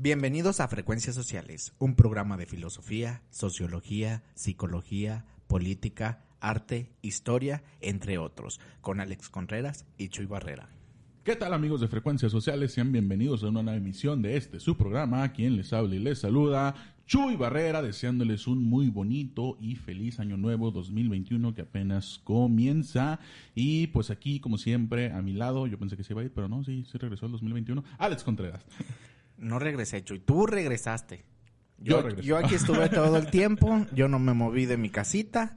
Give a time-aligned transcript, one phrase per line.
[0.00, 8.60] Bienvenidos a Frecuencias Sociales, un programa de filosofía, sociología, psicología, política, arte, historia, entre otros,
[8.80, 10.68] con Alex Contreras y Chuy Barrera.
[11.24, 12.72] ¿Qué tal amigos de Frecuencias Sociales?
[12.74, 15.32] Sean bienvenidos a una nueva emisión de este su programa.
[15.32, 16.76] Quien les habla y les saluda,
[17.08, 23.18] Chuy Barrera, deseándoles un muy bonito y feliz año nuevo 2021 que apenas comienza.
[23.56, 26.32] Y pues aquí, como siempre, a mi lado, yo pensé que se iba a ir,
[26.32, 27.82] pero no, sí, sí regresó el 2021.
[27.98, 28.64] Alex Contreras.
[29.38, 30.18] No regresé, Chuy.
[30.20, 31.24] Tú regresaste.
[31.78, 33.86] Yo Yo, yo aquí estuve todo el tiempo.
[33.94, 35.56] Yo no me moví de mi casita.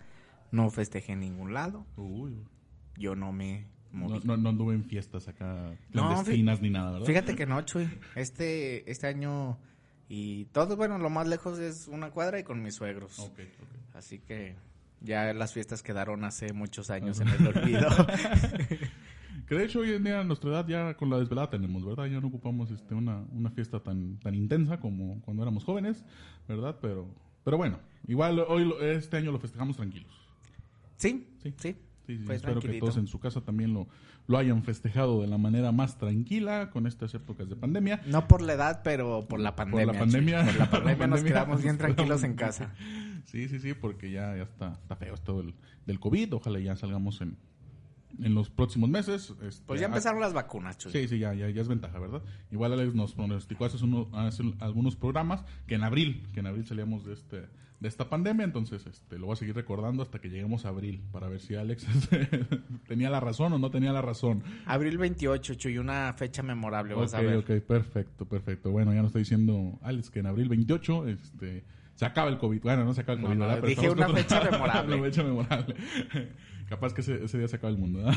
[0.52, 1.86] No festejé en ningún lado.
[1.98, 2.46] Uy,
[2.98, 4.14] Yo no me moví.
[4.14, 7.08] no, no, no anduve en fiestas acá No, clandestinas ni nada, ¿verdad?
[7.08, 7.90] Fíjate que no, Chuy.
[8.16, 9.58] Este, este año
[10.10, 13.32] y todo, bueno, lo más lejos es una cuadra y con mis suegros.
[13.94, 14.56] Así que
[15.00, 17.88] ya las fiestas quedaron hace muchos años en el olvido.
[19.52, 22.06] Que de hecho hoy en día a nuestra edad ya con la desvelada tenemos, ¿verdad?
[22.06, 26.06] Ya no ocupamos este, una, una fiesta tan, tan intensa como cuando éramos jóvenes,
[26.48, 26.78] ¿verdad?
[26.82, 27.78] Pero, pero bueno,
[28.08, 30.10] igual hoy este año lo festejamos tranquilos.
[30.96, 31.54] sí, Sí.
[31.58, 31.76] sí.
[32.08, 33.88] Sí, sí, Fue espero que todos en su casa también lo,
[34.26, 38.02] lo hayan festejado de la manera más tranquila con estas épocas de pandemia.
[38.08, 39.86] No por la edad, pero por la pandemia.
[39.86, 40.46] Por la pandemia.
[40.72, 42.74] Por la nos quedamos bien tranquilos en casa.
[43.26, 45.54] Sí, sí, sí, porque ya, ya está, está feo esto del,
[45.86, 46.36] del COVID.
[46.36, 47.38] Ojalá ya salgamos en,
[48.22, 49.34] en los próximos meses.
[49.42, 50.92] Este, Pues ya empezaron las vacunas, Chuy.
[50.92, 52.22] Sí, sí, ya, ya, ya es ventaja, ¿verdad?
[52.52, 56.66] Igual Alex nos pronosticó hace, uno- hace algunos programas que en abril, que en abril
[56.66, 57.48] salíamos de este
[57.82, 61.02] de esta pandemia, entonces este lo voy a seguir recordando hasta que lleguemos a abril
[61.12, 61.88] para ver si Alex
[62.88, 64.44] tenía la razón o no tenía la razón.
[64.68, 67.38] Abril 28, Chuy, una fecha memorable, vas Ok, a ver.
[67.38, 68.70] ok, perfecto, perfecto.
[68.70, 71.64] Bueno, ya nos está diciendo Alex que en abril 28 este
[71.96, 72.62] se acaba el COVID.
[72.62, 73.64] Bueno, no se acaba el No, COVID, no, ¿verdad?
[73.68, 74.96] dije una fecha memorable.
[74.96, 75.76] una fecha memorable.
[76.72, 78.00] Capaz que ese, ese día se acaba el mundo.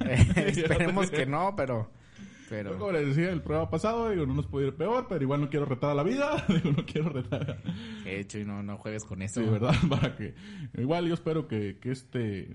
[0.04, 1.88] Esperemos que no, pero...
[2.18, 2.76] Yo, pero...
[2.76, 5.48] como les decía el programa pasado, digo, no nos puede ir peor, pero igual no
[5.48, 7.62] quiero retar a la vida, digo, no quiero retar.
[8.04, 9.40] Eh, Chuy, no, no juegues con eso.
[9.40, 9.74] Sí, ¿verdad?
[9.88, 10.34] Para que,
[10.76, 12.54] igual yo espero que, que este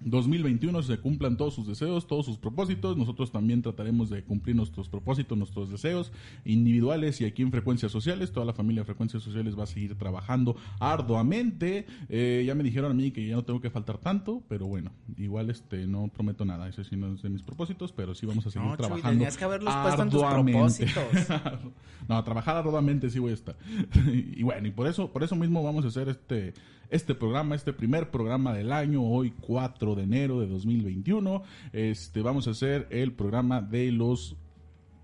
[0.00, 2.96] 2021 se cumplan todos sus deseos, todos sus propósitos.
[2.96, 6.12] Nosotros también trataremos de cumplir nuestros propósitos, nuestros deseos
[6.44, 8.32] individuales y aquí en Frecuencias Sociales.
[8.32, 11.86] Toda la familia de Frecuencias Sociales va a seguir trabajando arduamente.
[12.08, 14.92] Eh, ya me dijeron a mí que ya no tengo que faltar tanto, pero bueno,
[15.16, 16.68] igual este no prometo nada.
[16.68, 19.10] Ese sí no es de mis propósitos, pero sí vamos a seguir No, Chuy, trabajando.
[19.10, 20.86] tenías que haberlos puesto en tus arduamente.
[20.86, 21.38] propósitos.
[22.08, 23.56] no, trabajar arduamente sí voy a estar.
[24.12, 26.54] y bueno, y por eso, por eso mismo vamos a hacer este,
[26.90, 31.42] este programa, este primer programa del año, hoy 4 de enero de 2021.
[31.72, 34.36] Este, vamos a hacer el programa de los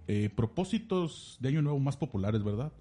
[0.07, 2.73] eh, propósitos de año nuevo más populares, ¿verdad?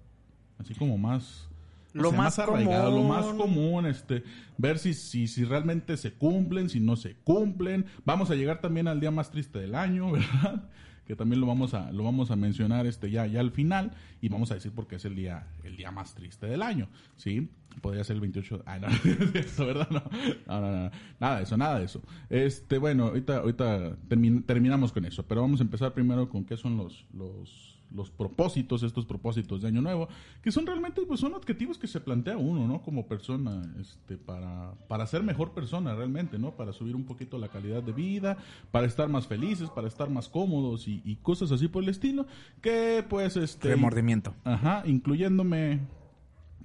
[0.58, 1.48] Así como más...
[1.92, 3.38] Lo más arraigado, lo más común.
[3.38, 4.24] común, este,
[4.58, 7.86] ver si, si, si realmente se cumplen, si no se cumplen.
[8.04, 10.68] Vamos a llegar también al día más triste del año, ¿verdad?
[11.06, 13.92] Que también lo vamos a, lo vamos a mencionar este ya, ya al final,
[14.22, 16.88] y vamos a decir por qué es el día, el día más triste del año,
[17.16, 17.48] ¿sí?
[17.80, 18.88] Podría ser el 28 Ah, no,
[19.34, 19.88] eso, ¿verdad?
[19.90, 20.02] No,
[20.46, 22.00] no, no, no, nada de eso, nada de eso.
[22.30, 26.56] Este, bueno, ahorita, ahorita termin- terminamos con eso, pero vamos a empezar primero con qué
[26.56, 30.08] son los, los, los propósitos, estos propósitos de Año Nuevo,
[30.42, 32.82] que son realmente, pues son objetivos que se plantea uno, ¿no?
[32.82, 36.52] Como persona, este, para, para ser mejor persona realmente, ¿no?
[36.52, 38.36] Para subir un poquito la calidad de vida,
[38.70, 42.26] para estar más felices, para estar más cómodos y, y cosas así por el estilo,
[42.60, 43.68] que pues, este...
[43.68, 44.34] Remordimiento.
[44.44, 45.80] Ajá, incluyéndome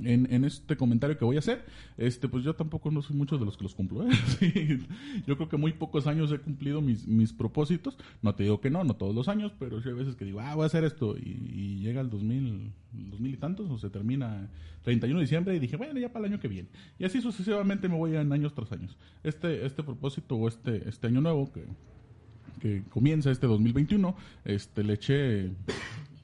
[0.04, 1.66] en, en este comentario que voy a hacer,
[1.98, 4.04] este, pues yo tampoco no soy mucho de los que los cumplo.
[4.04, 4.10] ¿eh?
[4.40, 4.80] Sí,
[5.28, 7.98] yo creo que muy pocos años he cumplido mis, mis propósitos.
[8.22, 10.40] No te digo que no, no todos los años, pero sí hay veces que digo,
[10.40, 11.18] ah, voy a hacer esto.
[11.18, 14.50] Y, y llega el 2000, 2000 y tantos, o se termina
[14.84, 16.70] 31 de diciembre y dije, bueno, ya para el año que viene.
[16.98, 18.98] Y así sucesivamente me voy en años tras años.
[19.24, 21.66] Este, este propósito o este, este año nuevo que,
[22.60, 24.16] que comienza este 2021,
[24.46, 25.52] este, le eché,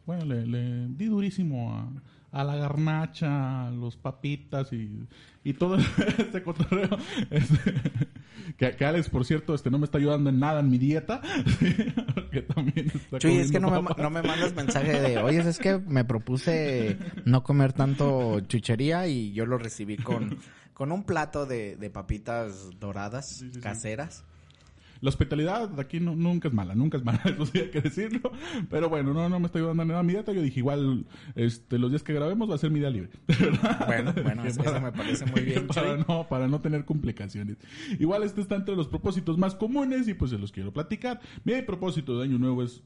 [0.06, 1.90] bueno, le, le di durísimo a,
[2.36, 5.08] a la garnacha, los papitas y,
[5.46, 5.78] y todo
[6.18, 6.98] este cotorreo.
[7.32, 7.74] Este,
[8.58, 11.22] que, que Alex, por cierto, este no me está ayudando en nada en mi dieta.
[12.32, 15.60] que también está Chuy, es que no me, no me mandas mensaje de, oye, es
[15.60, 20.38] que me propuse no comer tanto chuchería y yo lo recibí con,
[20.74, 23.62] con un plato de, de papitas doradas sí, sí.
[23.62, 24.26] caseras.
[25.06, 28.32] La hospitalidad aquí no, nunca es mala, nunca es mala, eso sí hay que decirlo.
[28.72, 30.34] Pero bueno, no, no me estoy dando nada a mi dieta.
[30.34, 31.06] Yo dije, igual,
[31.36, 33.12] este, los días que grabemos va a ser mi día libre.
[33.86, 37.58] Bueno, bueno, eso, para- me parece muy bien, para no, para no tener complicaciones.
[38.00, 41.22] Igual este está entre los propósitos más comunes y pues se los quiero platicar.
[41.44, 42.82] Mi propósito de año nuevo es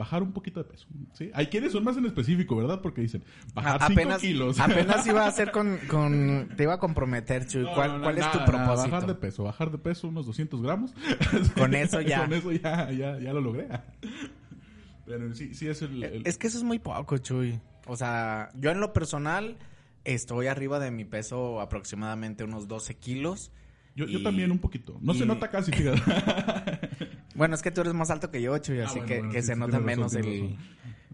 [0.00, 0.86] bajar un poquito de peso.
[1.12, 1.30] ¿sí?
[1.34, 2.80] Hay quienes son más en específico, ¿verdad?
[2.80, 3.22] Porque dicen,
[3.54, 4.58] bajar 5 apenas, kilos.
[4.58, 6.48] apenas iba a hacer con, con...
[6.56, 7.62] Te iba a comprometer, Chuy.
[7.64, 8.90] No, ¿Cuál, no, no, cuál es nada, tu nada, propósito?
[8.90, 10.94] bajar de peso, bajar de peso unos 200 gramos.
[11.56, 12.20] Con eso ya.
[12.24, 13.68] Con eso ya, ya, ya lo logré.
[15.06, 16.02] Pero sí, sí es el...
[16.02, 17.60] el- Es que eso es muy poco, Chuy.
[17.86, 19.58] O sea, yo en lo personal
[20.04, 23.52] estoy arriba de mi peso aproximadamente unos 12 kilos.
[23.94, 24.96] yo, yo también un poquito.
[25.02, 26.00] No se nota casi, fíjate.
[27.40, 29.32] Bueno, es que tú eres más alto que yo, Chuy, Ah, así bueno, que, bueno,
[29.32, 30.56] que sí, se sí, nota menos razón, el...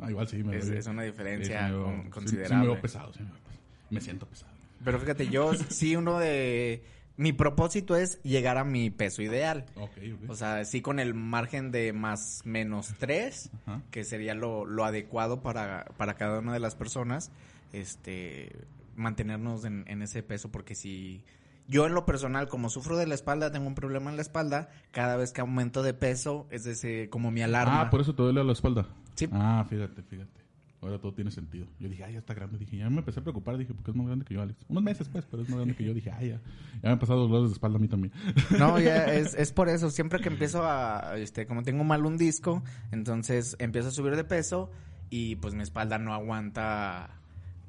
[0.03, 2.67] Ah, igual sí, me Es, es una diferencia sí, me veo- considerable.
[2.69, 3.61] me veo pesado, sí me veo pesado.
[3.91, 4.53] Me siento pesado.
[4.85, 6.83] Pero fíjate, yo sí uno de...
[7.17, 9.65] Mi propósito es llegar a mi peso ideal.
[9.77, 9.93] Ok,
[10.25, 10.31] ok.
[10.31, 13.81] O sea, sí con el margen de más menos 3, Ajá.
[13.91, 17.31] que sería lo, lo adecuado para, para cada una de las personas,
[17.73, 18.51] este,
[18.97, 21.23] mantenernos en, en ese peso, porque si
[21.69, 24.69] yo en lo personal, como sufro de la espalda, tengo un problema en la espalda,
[24.93, 27.83] cada vez que aumento de peso, es ese, como mi alarma.
[27.83, 28.87] Ah, por eso te duele la espalda.
[29.15, 29.29] Sí.
[29.33, 30.47] Ah, fíjate, fíjate.
[30.83, 31.67] Ahora todo tiene sentido.
[31.81, 32.59] Yo dije, ay, ya está grande.
[32.59, 33.57] Dije, ya me empecé a preocupar.
[33.57, 34.65] Dije, porque es más grande que yo, Alex.
[34.69, 35.95] Unos meses, pues, pero es más grande que yo.
[35.95, 36.35] Dije, ay, ya.
[36.35, 38.13] Ya me han pasado dolores de espalda a mí también.
[38.59, 39.91] No, ya es, es por eso.
[39.91, 44.25] Siempre que empiezo a, este, como tengo mal un disco, entonces empiezo a subir de
[44.25, 44.71] peso
[45.11, 47.21] y pues mi espalda no aguanta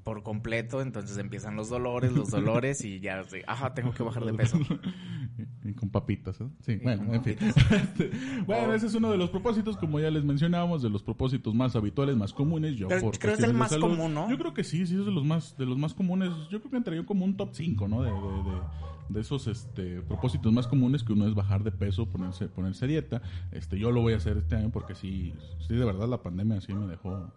[0.08, 4.24] por completo, entonces empiezan los dolores, los dolores y ya, sí, ajá, tengo que bajar
[4.24, 4.58] de peso.
[5.66, 6.48] y con papitas, ¿eh?
[6.62, 7.36] Sí, Y bueno, en fin.
[7.72, 8.12] Este,
[8.46, 8.74] bueno, Oh.
[8.74, 12.16] ese es uno de los propósitos, como ya les mencionábamos, de los propósitos más habituales,
[12.16, 12.78] más comunes.
[12.78, 14.30] Yo Pero por creo que es el más salud- común, ¿no?
[14.30, 16.30] Yo creo que sí, sí es de los más, de los más comunes.
[16.50, 18.02] Yo creo que entraría como un top 5, ¿no?
[18.04, 18.62] De, de, de,
[19.10, 23.22] de esos este, propósitos más comunes, que uno es bajar de peso, ponerse, ponerse dieta.
[23.52, 25.34] Este, yo lo voy a hacer este año porque sí,
[25.68, 27.30] sí, de verdad la pandemia sí me dejó...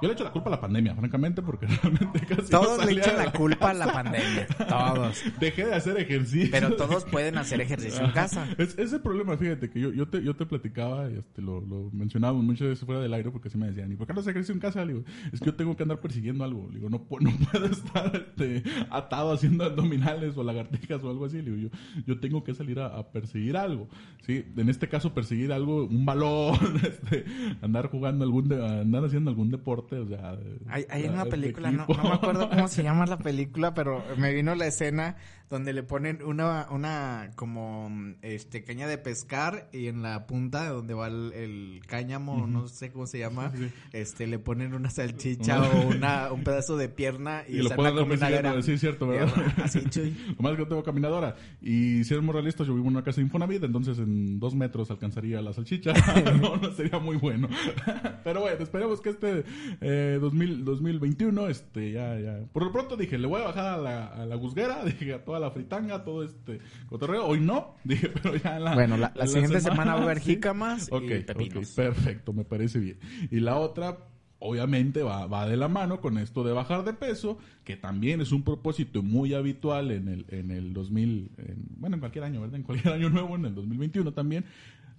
[0.00, 2.92] Yo le echo la culpa a la pandemia, francamente, porque realmente casi no Todos le
[2.92, 5.22] echan de la culpa a la pandemia, todos.
[5.40, 6.48] Dejé de hacer ejercicio.
[6.50, 8.46] Pero todos pueden hacer ejercicio en casa.
[8.58, 11.90] Es, ese problema, fíjate, que yo, yo, te, yo te platicaba y este, lo, lo
[11.92, 14.30] mencionábamos muchas veces fuera del aire porque se me decían, ¿y por qué no haces
[14.30, 14.84] ejercicio en casa?
[14.84, 16.68] Le digo, es que yo tengo que andar persiguiendo algo.
[16.70, 21.42] Le digo, no, no puedo estar este, atado haciendo abdominales o lagartijas o algo así.
[21.42, 23.88] Le digo, yo, yo tengo que salir a, a perseguir algo.
[24.26, 24.44] ¿sí?
[24.56, 27.24] En este caso, perseguir algo, un balón, este,
[27.62, 30.36] andar jugando algún, de- andar haciendo algún deporte, o sea...
[30.68, 34.32] Hay, hay una película, no, no me acuerdo cómo se llama la película, pero me
[34.32, 35.16] vino la escena
[35.50, 37.90] donde le ponen una, una como
[38.22, 42.90] este caña de pescar y en la punta donde va el, el cáñamo, no sé
[42.92, 43.70] cómo se llama, Sí.
[43.92, 47.74] este le ponen una salchicha o una, un pedazo de pierna y, Y lo está
[47.74, 48.62] en pueden la andar persiguiendo, combinadora.
[48.62, 49.54] sí, es cierto, ¿verdad?
[49.64, 50.16] Así, chuy.
[50.36, 51.36] Lo más que no tengo caminadora.
[51.62, 54.90] Y si eres realistas, yo vivo en una casa de Infonavit, entonces en dos metros
[54.90, 55.92] alcanzaría la salchicha.
[56.42, 57.48] no, no sería muy bueno.
[58.24, 59.44] Pero bueno, esperemos que este
[59.80, 62.40] eh, 2000, 2021, este, ya, ya.
[62.52, 65.24] Por lo pronto dije, le voy a bajar a la, a la gusguera, dije, a
[65.24, 67.26] toda la fritanga, todo este cotorreo.
[67.26, 68.74] Hoy no, dije, pero ya en la.
[68.74, 70.34] Bueno, la, la en siguiente semana va a haber sí.
[70.34, 71.70] jícamas Ok, y ok, pepinos.
[71.72, 72.98] perfecto, me parece bien.
[73.30, 73.98] Y la otra,
[74.38, 78.32] obviamente, va, va de la mano con esto de bajar de peso, que también es
[78.32, 82.56] un propósito muy habitual en el, en el 2000, en- bueno, en cualquier año, ¿verdad?
[82.56, 84.44] En cualquier año nuevo, en el 2021 también.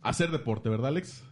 [0.01, 1.24] Hacer deporte, ¿verdad, Alex?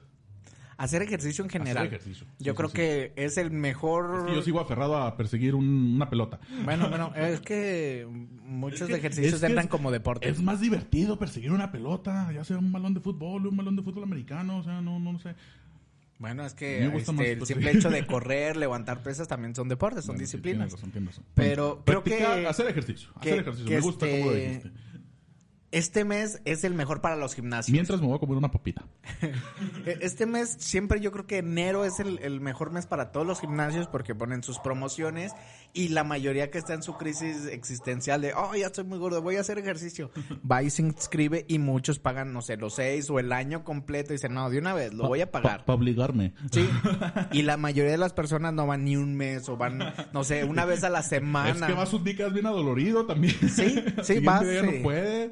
[0.77, 1.87] Hacer ejercicio en general.
[1.87, 2.27] Hacer ejercicio.
[2.37, 2.75] Sí, Yo sí, creo sí.
[2.75, 4.19] que es el mejor...
[4.19, 6.39] Es que yo sigo aferrado a perseguir un- una pelota.
[6.63, 8.07] Bueno, bueno, es que
[8.43, 10.29] muchos Es que- ejercicios entran es- como deporte.
[10.29, 13.81] Es más divertido perseguir una pelota, ya sea un balón de fútbol, un balón de
[13.81, 15.33] fútbol americano, o sea, no, no, no sé.
[16.19, 20.15] Bueno, es que este, el simple hecho de correr, levantar pesas también son deportes, son
[20.15, 20.57] Bueno, disciplinas.
[20.67, 21.25] tienes razón, tienes razón.
[21.35, 23.69] Pero creo Practicar, que- Hacer ejercicio, que- hacer ejercicio.
[23.71, 24.71] Me gusta cómo lo este- dijiste.
[25.71, 27.73] Este mes es el mejor para los gimnasios.
[27.73, 28.85] Mientras me voy a comer una papita.
[29.85, 33.27] E- Este mes siempre yo creo que enero es el, el mejor mes para todos
[33.27, 35.33] los gimnasios porque ponen sus promociones
[35.73, 39.21] y la mayoría que está en su crisis existencial de, oh, ya estoy muy gordo,
[39.21, 40.09] voy a hacer ejercicio.
[40.49, 44.13] Va y se inscribe y muchos pagan, no sé, los seis o el año completo
[44.13, 45.65] y dicen, no, de una vez, lo voy a pagar.
[45.65, 46.33] Para obligarme.
[46.51, 46.67] Sí.
[47.31, 49.79] Y la mayoría de las personas no van ni un mes o van,
[50.13, 51.49] no sé, una vez a la semana.
[51.67, 53.35] Es que vas un día bien adolorido también.
[53.49, 54.65] Sí, sí, vas, sí.
[54.77, 55.31] no puede.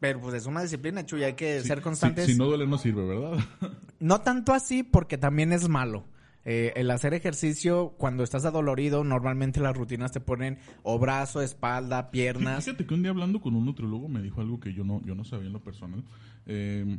[0.00, 2.26] Pero pues es una disciplina, Chuy, hay que ser constantes.
[2.26, 3.38] Si, no duele, no sirve, ¿verdad?
[4.00, 6.06] No tanto así porque también es malo.
[6.46, 12.10] Eh, el hacer ejercicio cuando estás adolorido, normalmente las rutinas te ponen o brazo, espalda,
[12.10, 12.64] piernas.
[12.64, 15.14] Fíjate que un día hablando con un nutriólogo me dijo algo que yo no, yo
[15.14, 16.02] no sabía en lo personal.
[16.46, 16.98] Eh,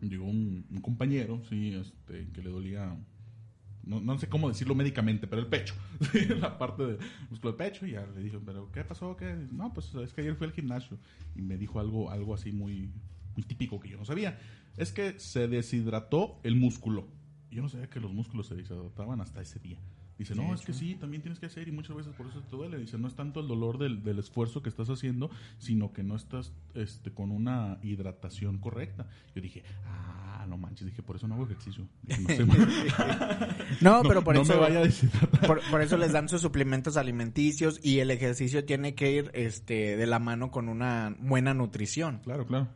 [0.00, 2.92] llegó un, un compañero, sí, este, que le dolía,
[3.84, 5.74] no, no sé cómo decirlo médicamente, pero el pecho,
[6.40, 6.98] la parte del
[7.30, 9.16] músculo del pecho, y ya le dije, pero ¿qué pasó?
[9.16, 9.34] ¿Qué?
[9.50, 10.98] No, pues es que ayer fui al gimnasio
[11.34, 12.90] y me dijo algo, algo así muy,
[13.34, 14.38] muy típico que yo no sabía.
[14.76, 17.08] Es que se deshidrató el músculo.
[17.50, 19.78] Yo no sabía que los músculos se deshidrataban hasta ese día.
[20.18, 22.56] Dice, no, es que sí, también tienes que hacer y muchas veces por eso te
[22.56, 22.78] duele.
[22.78, 26.16] Dice, no es tanto el dolor del, del esfuerzo que estás haciendo, sino que no
[26.16, 29.06] estás este, con una hidratación correcta.
[29.34, 31.88] Yo dije, ah, no manches, dije, por eso no hago ejercicio.
[32.02, 32.46] Dije, no, sé,
[33.80, 35.46] no, pero por no eso me vaya a deshidratar.
[35.46, 39.96] por, por eso les dan sus suplementos alimenticios y el ejercicio tiene que ir este
[39.96, 42.20] de la mano con una buena nutrición.
[42.22, 42.68] Claro, claro.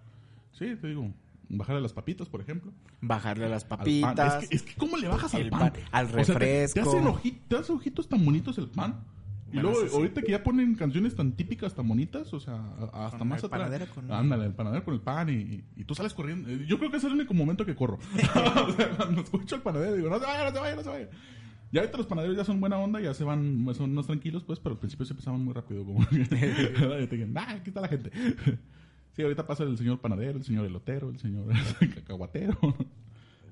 [0.53, 1.13] Sí, te digo,
[1.49, 2.73] bajar a las papitas, por ejemplo.
[3.01, 3.79] Bajarle las Al pan.
[3.79, 4.43] papitas.
[4.43, 5.61] Es que, es que ¿cómo le bajas al pan?
[5.61, 6.33] pan, al O sea, te- te,
[6.67, 6.81] refresco.
[6.91, 9.01] hacen oji- te hace ojitos tan bonitos el pan.
[9.49, 9.95] Y Bueno, luego, sí.
[9.97, 13.39] ahorita que ya ponen canciones tan típicas, tan bonitas, o sea, a- hasta Con más
[13.41, 13.61] el atrás.
[13.63, 16.51] panadero con- Ándale, el panadero con el pan y, y- tú sales corriendo.
[16.51, 17.99] Eh, Yo creo que ese es el único momento que corro.
[18.67, 20.89] o sea, cuando escucho al panadero digo, no se vaya, no se vaya, no se
[20.89, 21.09] vaya.
[21.73, 24.59] Ya ahorita los panaderos ya son buena onda, ya se van, son más tranquilos, pues,
[24.61, 25.85] pero al principio se empezaban muy rápido.
[25.85, 26.23] Como que,
[27.37, 28.11] ah, aquí está la gente.
[29.17, 31.47] Sí, ahorita pasa el señor panadero, el señor elotero, el señor
[31.95, 32.59] cacahuatero.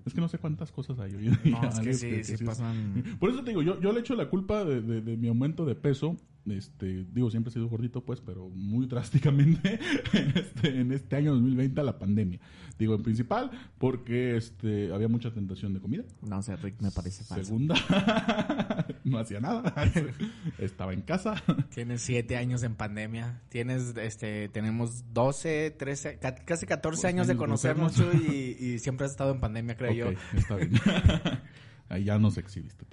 [0.04, 2.34] Es que no sé cuántas cosas hay hoy en día, No, es que sí, sí
[2.34, 3.16] es- pasan.
[3.18, 5.64] Por eso te digo, yo, yo le echo la culpa de, de- de mi aumento
[5.64, 6.16] de peso.
[6.46, 9.80] Este, digo, siempre he sido gordito, pues, pero muy drásticamente
[10.12, 12.38] en este, en este año 2020 a la pandemia.
[12.78, 16.04] Digo, en principal, porque este, había mucha tentación de comida.
[16.20, 17.46] No sé, Rick, me parece falso.
[17.46, 17.74] Segunda,
[19.10, 19.74] no hacía nada.
[20.58, 21.34] Estaba en casa.
[21.74, 23.42] Tienes siete años en pandemia.
[23.48, 28.78] Tienes, este, tenemos 12, 13, ca- casi 14 años de años de conocernos y, y
[28.78, 30.38] siempre has estado en pandemia, creo Ok, yo.
[30.38, 30.72] está bien.
[31.90, 32.86] Ahí ya nos exhibiste.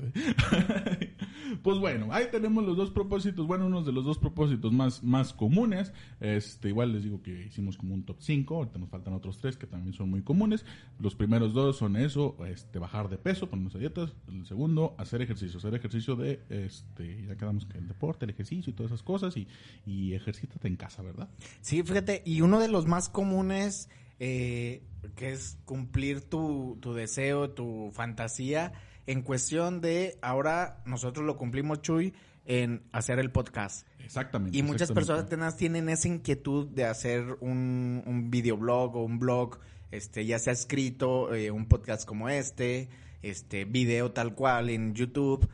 [1.60, 1.78] Pues.
[1.80, 3.48] Bueno, ahí tenemos los dos propósitos.
[3.48, 5.94] Bueno, unos de los dos propósitos más, más comunes.
[6.20, 8.56] Este, igual les digo que hicimos como un top 5.
[8.56, 10.66] Ahorita nos faltan otros tres que también son muy comunes.
[11.00, 14.14] Los primeros dos son eso, este, bajar de peso, ponernos a dietas.
[14.28, 15.58] El segundo, hacer ejercicio.
[15.58, 19.36] Hacer ejercicio de, este, ya quedamos que el deporte, el ejercicio y todas esas cosas.
[19.38, 19.48] Y,
[19.86, 21.30] y ejercítate en casa, ¿verdad?
[21.62, 23.90] Sí, fíjate, y uno de los más comunes,
[24.20, 24.84] eh,
[25.16, 28.74] que es cumplir tu, tu deseo, tu fantasía,
[29.08, 32.14] en cuestión de, ahora nosotros lo cumplimos, Chuy,
[32.46, 33.88] en hacer el podcast.
[34.00, 34.58] Exactamente.
[34.58, 35.30] Y muchas exactamente.
[35.30, 39.60] personas tienen esa inquietud de hacer un, un videoblog o un blog,
[39.92, 42.90] este, ya sea escrito, eh, un podcast como este,
[43.22, 45.48] este, video tal cual en YouTube,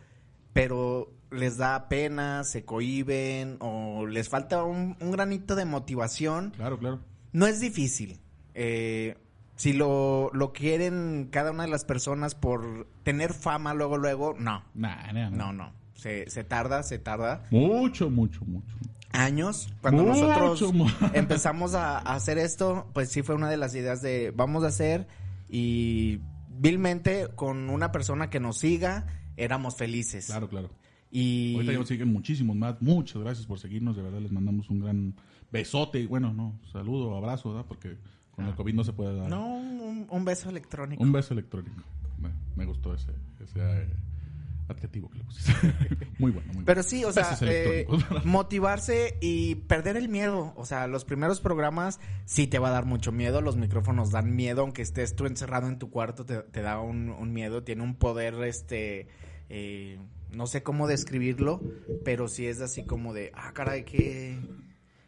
[0.53, 6.51] pero les da pena, se cohiben o les falta un, un granito de motivación.
[6.51, 6.99] Claro, claro.
[7.33, 8.19] No es difícil.
[8.53, 9.17] Eh,
[9.57, 14.63] si lo, lo quieren cada una de las personas por tener fama luego, luego, no,
[14.73, 15.29] Nah, nah, nah.
[15.29, 15.73] no, no.
[15.95, 18.73] Se, se tarda, se tarda Mucho, mucho, mucho.
[19.11, 20.73] años cuando Mucho nosotros
[21.13, 24.67] empezamos a, a hacer esto pues sí fue una de las ideas de vamos a
[24.67, 25.07] hacer
[25.49, 30.69] y vilmente con una persona que nos siga éramos felices Claro, claro.
[31.11, 32.75] y Ahorita ya nos siguen muchísimos más.
[32.81, 33.95] Muchas gracias por seguirnos.
[33.95, 35.15] De verdad, les mandamos un gran
[35.51, 35.99] besote.
[35.99, 37.65] Y bueno, no, saludo, abrazo, ¿verdad?
[37.67, 37.97] Porque
[38.37, 39.25] con el COVID no se puede dar.
[39.25, 39.29] Ah.
[39.29, 41.83] no un, un beso electrónico Un beso electrónico.
[42.19, 43.11] Me, me gustó ese,
[43.43, 43.89] ese eh,
[44.67, 45.51] adjetivo que le pusiste.
[46.19, 46.65] muy bueno, muy bueno.
[46.65, 47.87] Pero sí, o sea, eh,
[48.23, 50.53] motivarse y perder el miedo.
[50.55, 53.41] O sea, los primeros programas sí te va a dar mucho miedo.
[53.41, 57.09] Los micrófonos dan miedo, aunque estés tú encerrado en tu cuarto, te, te da un,
[57.09, 57.63] un miedo.
[57.63, 59.07] Tiene un poder, este,
[59.49, 59.99] eh,
[60.31, 61.59] no sé cómo describirlo,
[62.05, 64.37] pero sí es así como de, ah, caray, que...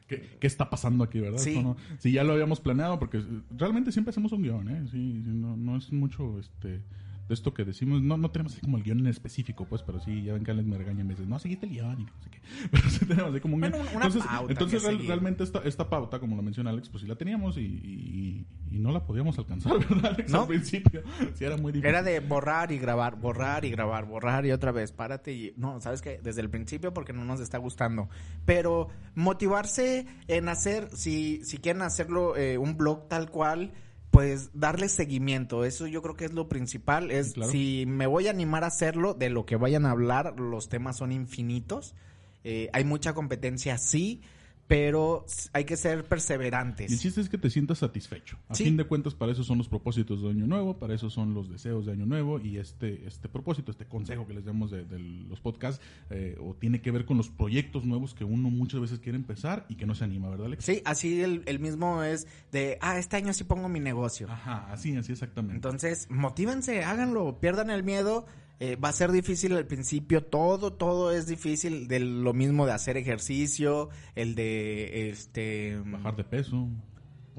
[0.10, 1.38] ¿Qué, qué está pasando aquí, verdad?
[1.38, 1.62] Sí.
[1.64, 3.24] No- sí, ya lo habíamos planeado, porque
[3.58, 4.82] realmente siempre hacemos un guion, ¿eh?
[4.92, 6.82] Sí, sí, no, no es mucho este
[7.30, 8.02] de esto que decimos.
[8.02, 10.52] No, no tenemos así como el guion en específico, pues, pero sí, ya ven que
[10.52, 12.40] Alex me regaña y me dice, no, seguiste el guion y no sé qué.
[12.72, 13.72] Pero sí tenemos así como un guion.
[13.72, 17.04] Bueno, una entonces, pauta entonces real- realmente esta, esta pauta, como lo menciona Alex, pues
[17.04, 20.32] sí la teníamos y, y, y no la podíamos alcanzar, ¿verdad, Alex?
[20.32, 20.42] No.
[20.42, 21.04] Al principio.
[21.36, 21.88] Sí, era muy difícil.
[21.90, 25.54] Era de borrar y grabar, borrar y grabar, borrar y otra vez, párate y...
[25.56, 26.20] No, ¿sabes qué?
[26.24, 28.10] Desde el principio porque no nos está gustando.
[28.46, 33.74] Pero motivarse en hacer, si, si quieren hacerlo eh, un blog tal cual,
[34.12, 35.66] pues darle seguimiento.
[35.66, 37.12] Eso yo creo que es lo principal.
[37.12, 37.52] Es claro.
[37.52, 40.98] si me voy a animar a hacerlo, de lo que vayan a hablar, los temas
[40.98, 41.96] son infinitos.
[42.44, 44.22] Eh, hay mucha competencia, sí,
[44.70, 46.92] pero hay que ser perseverantes.
[46.92, 48.38] Y el chiste es que te sientas satisfecho.
[48.48, 48.66] A Sí.
[48.66, 51.50] fin de cuentas, para eso son los propósitos de Año Nuevo, para eso son los
[51.50, 55.00] deseos de Año Nuevo y este, este propósito, este consejo que les damos de, de
[55.00, 59.00] los podcasts, eh, o tiene que ver con los proyectos nuevos que uno muchas veces
[59.00, 60.64] quiere empezar y que no se anima, ¿verdad, Alex?
[60.66, 64.28] Sí, así el, el mismo es de, ah, este año sí pongo mi negocio.
[64.30, 65.56] Ajá, así, así exactamente.
[65.56, 68.28] Entonces, motívense, háganlo, pierdan el miedo.
[68.62, 71.88] Eh, va a ser difícil al principio, todo, todo es difícil.
[71.88, 75.78] De lo mismo de hacer ejercicio, el de, este...
[75.86, 76.68] Bajar de peso,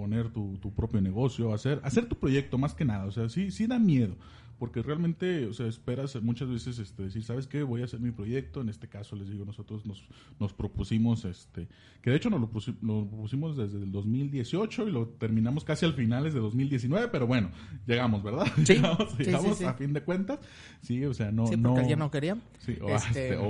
[0.00, 3.04] poner tu, tu propio negocio, hacer, hacer tu proyecto más que nada.
[3.04, 4.16] O sea, sí, sí da miedo.
[4.58, 7.62] porque realmente, o sea, esperas muchas veces este, decir, ¿sabes qué?
[7.62, 8.62] Voy a hacer mi proyecto.
[8.62, 10.02] En este caso, les digo, nosotros nos,
[10.38, 11.68] nos propusimos, este,
[12.00, 16.32] que de hecho nos lo, propusimos desde el 2018 y lo terminamos casi al finales
[16.32, 17.50] de 2019, pero bueno,
[17.86, 18.46] llegamos, ¿verdad?
[18.66, 18.74] Sí,
[19.18, 20.40] llegamos, a fin de cuentas.
[20.80, 21.46] Sí, o sea, no.
[21.46, 22.38] Sí, porque ya no quería.
[22.58, 23.40] Sí, o este, este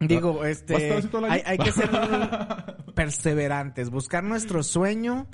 [0.00, 0.92] Digo, este,
[1.28, 1.88] hay, hay, que ser
[2.94, 5.26] perseverantes, buscar nuestro sueño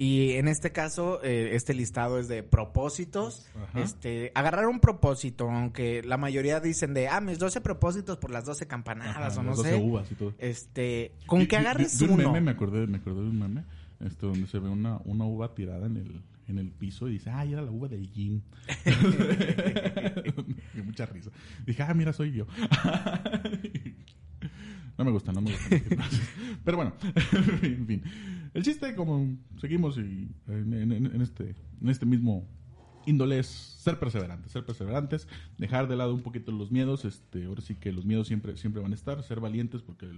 [0.00, 3.48] y en este caso, eh, este listado es de propósitos.
[3.74, 8.44] Este, agarrar un propósito, aunque la mayoría dicen de, ah, mis 12 propósitos por las
[8.44, 9.74] 12 campanadas o no sé.
[9.74, 10.34] uvas y todo.
[10.38, 13.64] Este, con que agarres de, un meme, me acordé, me acordé de un meme,
[13.98, 17.30] este, donde se ve una, una uva tirada en el, en el piso y dice,
[17.30, 18.40] ah, era la uva del gym.
[20.84, 21.32] mucha risa.
[21.66, 22.46] Dije, ah, mira, soy yo.
[24.96, 25.76] no me gusta, no me gusta.
[26.64, 26.92] Pero bueno,
[27.62, 28.04] en fin.
[28.54, 32.46] El chiste, como seguimos y en, este, en este mismo
[33.06, 37.62] índole es ser perseverantes, ser perseverantes, dejar de lado un poquito los miedos, este, ahora
[37.62, 40.08] sí que los miedos siempre, siempre van a estar, ser valientes porque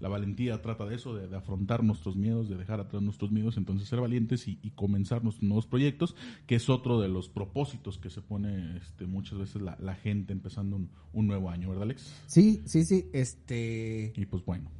[0.00, 3.88] la valentía trata de eso, de, afrontar nuestros miedos, de dejar atrás nuestros miedos, entonces
[3.88, 6.16] ser valientes y, comenzar nuestros nuevos proyectos,
[6.46, 10.76] que es otro de los propósitos que se pone este, muchas veces la, gente empezando
[10.76, 12.12] un, un, nuevo año, ¿verdad Alex?
[12.26, 14.12] Sí, sí, sí, este...
[14.16, 14.70] Y pues bueno.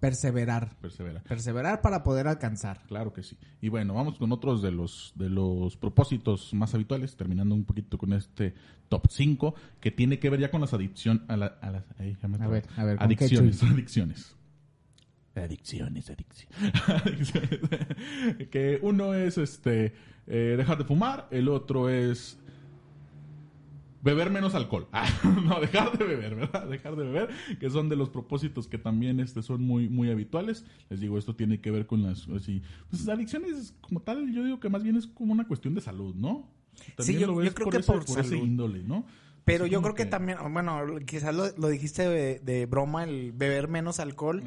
[0.00, 0.76] Perseverar.
[0.80, 1.22] Perseverar.
[1.22, 2.82] Perseverar para poder alcanzar.
[2.86, 3.36] Claro que sí.
[3.60, 7.96] Y bueno, vamos con otros de los, de los propósitos más habituales, terminando un poquito
[7.96, 8.54] con este
[8.88, 11.22] top 5, que tiene que ver ya con las adicciones.
[11.28, 14.36] A, la, a, las, a ver, a ver, adicciones, adicciones.
[15.34, 17.32] Adicciones, adicciones.
[18.50, 19.92] que uno es este
[20.26, 22.38] eh, dejar de fumar, el otro es
[24.06, 24.88] beber menos alcohol.
[24.92, 25.08] Ah,
[25.44, 26.66] no, dejar de beber, ¿verdad?
[26.70, 27.28] Dejar de beber,
[27.60, 30.64] que son de los propósitos que también este, son muy, muy habituales.
[30.88, 34.60] Les digo, esto tiene que ver con las así, pues, adicciones como tal, yo digo
[34.60, 36.48] que más bien es como una cuestión de salud, ¿no?
[36.98, 39.04] sí, yo, creo que por, ese índole, ¿no?
[39.44, 44.42] Pero yo creo que, también, bueno, quizás lo, dijiste de, broma, el beber menos alcohol,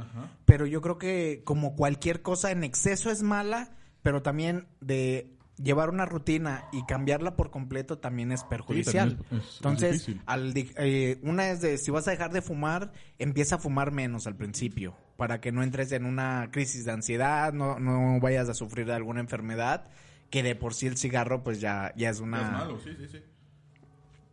[0.46, 3.72] pero yo creo que como cualquier cosa en exceso es mala,
[4.04, 9.18] pero también de llevar una rutina y cambiarla por completo también es perjudicial.
[9.58, 13.92] Entonces, al, eh, una es de si vas a dejar de fumar, empieza a fumar
[13.92, 18.48] menos al principio para que no entres en una crisis de ansiedad, no, no vayas
[18.48, 19.88] a sufrir de alguna enfermedad,
[20.30, 22.42] que de por sí el cigarro pues ya, ya es una...
[22.42, 23.20] Es malo, sí, sí, sí.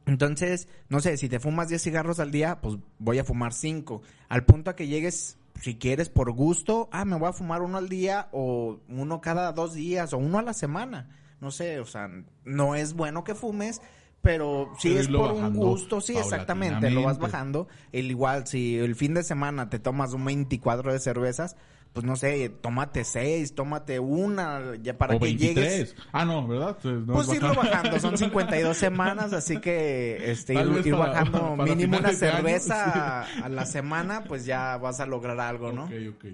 [0.06, 4.02] Entonces, no sé, si te fumas 10 cigarros al día, pues voy a fumar 5.
[4.28, 7.78] Al punto a que llegues si quieres por gusto, ah, me voy a fumar uno
[7.78, 11.08] al día o uno cada dos días o uno a la semana.
[11.40, 12.08] No sé, o sea,
[12.44, 13.82] no es bueno que fumes,
[14.22, 17.68] pero si es por un gusto, sí, exactamente, lo vas bajando.
[17.92, 21.56] El igual, si el fin de semana te tomas un 24 de cervezas,
[21.96, 25.96] pues no sé, tómate seis, tómate una, ya para que llegues.
[26.12, 26.76] Ah, no, ¿verdad?
[26.82, 33.22] Pues, pues irlo bajando, son 52 semanas, así que este, ir, bajando mínimo una cerveza
[33.42, 35.84] a la semana, pues ya vas a lograr algo, ¿no?
[35.84, 36.24] Ok, ok.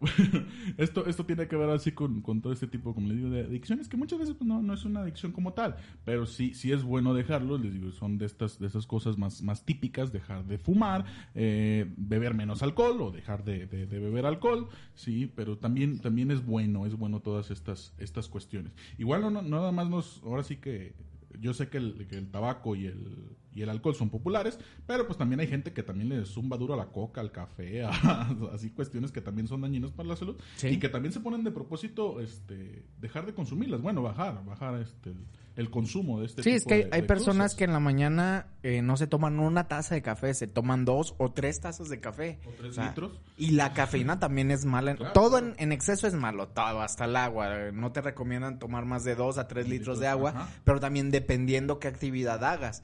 [0.76, 3.88] esto, esto tiene que ver así con, todo este tipo, como les digo, de adicciones,
[3.88, 6.82] que muchas veces pues, no, no es una adicción como tal, pero sí, sí es
[6.82, 10.58] bueno dejarlo, les digo, son de estas, de esas cosas más, más típicas, dejar de
[10.58, 11.04] fumar,
[11.34, 16.86] eh, beber menos alcohol o dejar de, beber alcohol, sí, pero también, también es bueno,
[16.86, 18.72] es bueno todas estas, estas cuestiones.
[18.98, 20.94] Igual no, no, nada más nos, ahora sí que
[21.40, 25.06] yo sé que el, que el tabaco y el, y el alcohol son populares, pero
[25.06, 27.82] pues también hay gente que también le zumba duro a la coca, al café,
[28.52, 31.50] así cuestiones que también son dañinas para la salud y que también se ponen de
[31.50, 35.14] propósito este dejar de consumirlas, bueno, bajar, bajar este
[35.56, 38.98] el, consumo de este sí, es que hay, personas que en la mañana eh, no
[38.98, 42.38] se toman una taza de café, se toman dos o tres tazas de café.
[42.46, 43.18] O tres litros.
[43.38, 44.96] Y la cafeína también es mala.
[45.14, 47.70] todo En, exceso es malo, todo, hasta el agua.
[47.72, 51.78] No te recomiendan tomar más de dos a tres litros, de agua, pero también dependiendo
[51.78, 52.82] qué actividad hagas.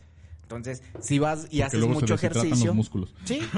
[0.57, 2.67] Entonces, si vas y haces mucho ejercicio.
[2.67, 3.15] Los músculos.
[3.25, 3.41] Sí.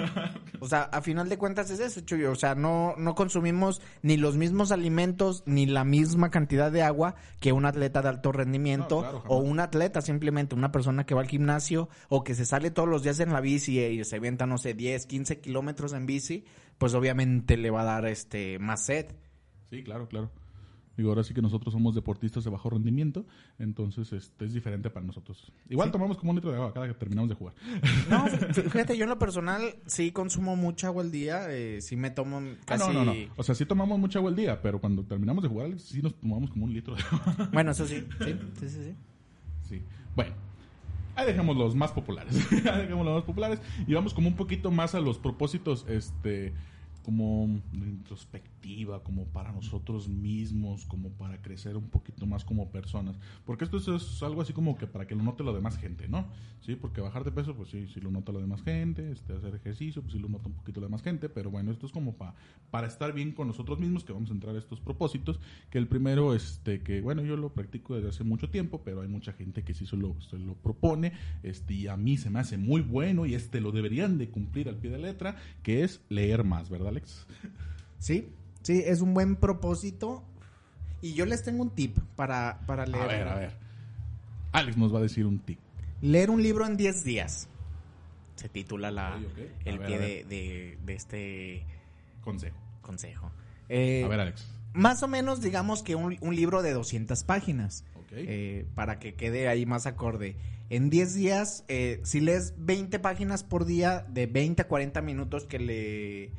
[0.61, 2.33] O sea, a final de cuentas es eso, Chuyo.
[2.33, 7.16] O sea, no, no consumimos ni los mismos alimentos ni la misma cantidad de agua
[7.38, 11.28] que un atleta de alto rendimiento o un atleta simplemente, una persona que va al
[11.28, 14.57] gimnasio o que se sale todos los días en la bici y se avienta, no
[14.57, 16.46] sé, 10, 15 kilómetros en bici,
[16.78, 19.07] pues obviamente le va a dar este más sed.
[19.68, 20.30] Sí, claro, claro.
[20.96, 23.26] Digo, ahora sí que nosotros somos deportistas de bajo rendimiento,
[23.59, 25.52] entonces este, es diferente para nosotros.
[25.68, 27.54] Igual tomamos como un litro de agua cada que terminamos de jugar.
[28.09, 28.26] No,
[28.70, 32.40] fíjate, yo en lo personal sí consumo mucha agua al día, eh, sí me tomo
[32.64, 32.85] casi...
[32.85, 33.33] Ah, no, no, no.
[33.37, 36.14] O sea, sí tomamos mucha agua al día, pero cuando terminamos de jugar sí nos
[36.14, 37.50] tomamos como un litro de agua.
[37.52, 38.94] Bueno, eso sí, sí, sí, sí.
[39.68, 39.83] Sí.
[40.14, 40.35] Bueno,
[41.16, 42.35] ahí dejamos los más populares.
[42.52, 46.52] ahí dejamos los más populares y vamos como un poquito más a los propósitos, este
[47.04, 47.61] como
[49.03, 53.18] como para nosotros mismos, como para crecer un poquito más como personas.
[53.44, 56.27] Porque esto es, algo así como que para que lo note la demás gente, ¿no?
[56.61, 59.55] Sí, porque bajar de peso, pues sí, sí lo nota la demás gente, este, hacer
[59.55, 62.14] ejercicio, pues sí lo nota un poquito la demás gente, pero bueno, esto es como
[62.16, 62.35] para
[62.70, 65.38] para estar bien con nosotros mismos, que vamos a entrar a estos propósitos,
[65.70, 69.07] que el primero, este, que bueno, yo lo practico desde hace mucho tiempo, pero hay
[69.07, 71.12] mucha gente que sí se lo, se lo propone,
[71.44, 74.68] este, y a mí se me hace muy bueno, y este lo deberían de cumplir
[74.68, 77.27] al pie de letra, que es leer más, ¿verdad, Alex?
[77.98, 78.29] Sí,
[78.64, 80.24] sí, es un buen propósito.
[81.00, 83.03] Y yo les tengo un tip para, para leer.
[83.03, 83.53] A ver, a ver.
[84.53, 85.59] Alex nos va a decir un tip.
[86.00, 87.48] Leer un libro en 10 días.
[88.37, 89.20] Se titula la,
[89.64, 91.64] el pie de, de, este
[92.22, 92.57] consejo.
[92.83, 93.31] consejo.
[93.68, 94.48] Eh, a ver, Alex.
[94.72, 97.85] Más o menos, digamos que un, libro de 200 páginas.
[98.16, 100.37] Eh, para que quede ahí más acorde.
[100.70, 105.46] En 10 días, eh, si lees 20 páginas por día, de 20 a 40 minutos
[105.46, 106.31] que le,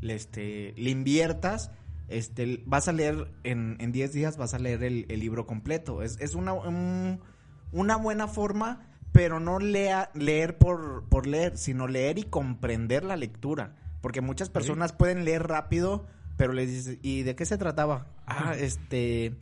[0.00, 1.70] le, este, le inviertas,
[2.08, 6.02] este, vas a leer en, en 10 días, vas a leer el, libro completo.
[6.02, 12.18] Es, es una, una buena forma, pero no lea, leer por, por leer, sino leer
[12.18, 13.76] y comprender la lectura.
[14.00, 18.06] Porque muchas personas pueden leer rápido, pero les dices, ¿y de qué se trataba?
[18.26, 19.36] Ah, este...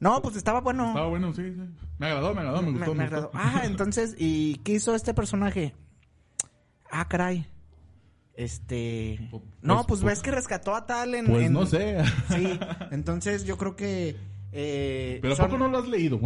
[0.00, 0.88] No, pues estaba bueno.
[0.88, 1.60] Estaba bueno, sí, sí.
[1.98, 2.94] Me agradó, me agradó, me gustó.
[2.94, 3.30] Me, agradó.
[3.34, 5.74] Ah, entonces, ¿y qué hizo este personaje?
[6.90, 7.48] Ah, caray.
[8.38, 9.18] Este.
[9.32, 11.26] Pues, no, pues, pues, ves que rescató a tal en.
[11.26, 12.04] Pues no sé.
[12.28, 12.56] Sí,
[12.92, 14.14] entonces yo creo que.
[14.52, 16.20] Eh, Pero ¿a poco no lo has leído?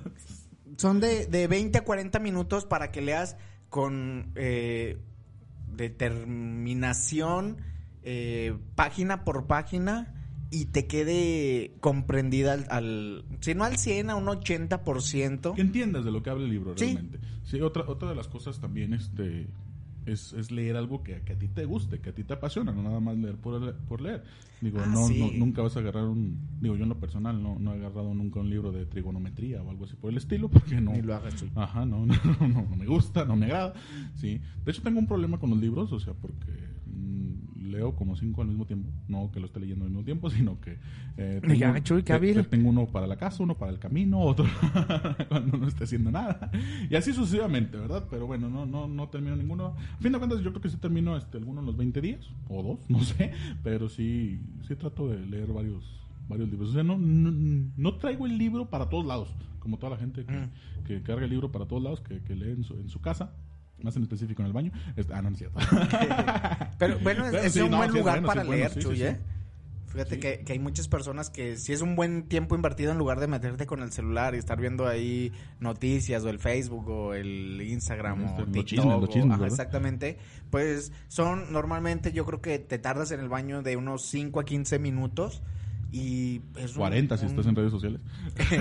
[0.76, 3.38] son de, de 20 a 40 minutos para que leas
[3.70, 4.98] con eh,
[5.74, 7.56] determinación,
[8.02, 10.12] eh, página por página,
[10.50, 15.54] y te quede comprendida al, si no al 100, a un 80%.
[15.54, 17.18] Que entiendas de lo que habla el libro realmente.
[17.44, 19.48] Sí, otra, otra de las cosas también, este,
[20.06, 22.72] es, es, leer algo que, que, a ti te guste, que a ti te apasiona,
[22.72, 24.22] no nada más leer por, por leer.
[24.60, 27.72] Digo, ah, no, nunca vas a agarrar un, digo, yo en lo personal no, no
[27.72, 30.92] he agarrado nunca un libro de trigonometría o algo así por el estilo, porque no.
[30.92, 31.46] Ni lo hagas tú.
[31.54, 33.74] Ajá, no, no, no, no, me gusta, no me agrada,
[34.16, 34.40] sí.
[34.64, 36.52] De hecho tengo un problema con los libros, o sea, porque
[37.60, 38.90] leo como cinco al mismo tiempo.
[39.08, 40.78] No que lo esté leyendo al mismo tiempo, sino que
[41.16, 44.46] eh, tengo, tengo uno para la casa, uno para el camino, otro
[45.28, 46.50] cuando no esté haciendo nada.
[46.88, 48.06] Y así sucesivamente, ¿verdad?
[48.10, 49.74] Pero bueno, no, no, no termino ninguno.
[49.76, 52.30] A fin de cuentas, yo creo que sí termino este, alguno en los 20 días,
[52.48, 53.32] o dos, no sé.
[53.62, 56.70] Pero sí, sí trato de leer varios varios libros.
[56.70, 60.32] O sea, no, no, traigo el libro para todos lados, como toda la gente que,
[60.32, 60.84] mm.
[60.86, 63.32] que carga el libro para todos lados, que, que lee en su, en su casa
[63.84, 64.72] más en específico en el baño.
[65.12, 65.58] ah, no, es cierto.
[66.78, 69.18] Pero bueno, es, un buen lugar para leer, Chuy, ¿eh?
[69.90, 73.18] Fíjate que, que, hay muchas personas que si es un buen tiempo invertido en lugar
[73.18, 77.60] de meterte con el celular y estar viendo ahí noticias o el Facebook o el
[77.60, 79.42] Instagram o TikTok.
[79.44, 80.16] exactamente.
[80.48, 84.44] Pues son normalmente yo creo que te tardas en el baño de unos 5 a
[84.44, 85.42] 15 minutos
[85.90, 88.00] y es 40 si estás en redes sociales.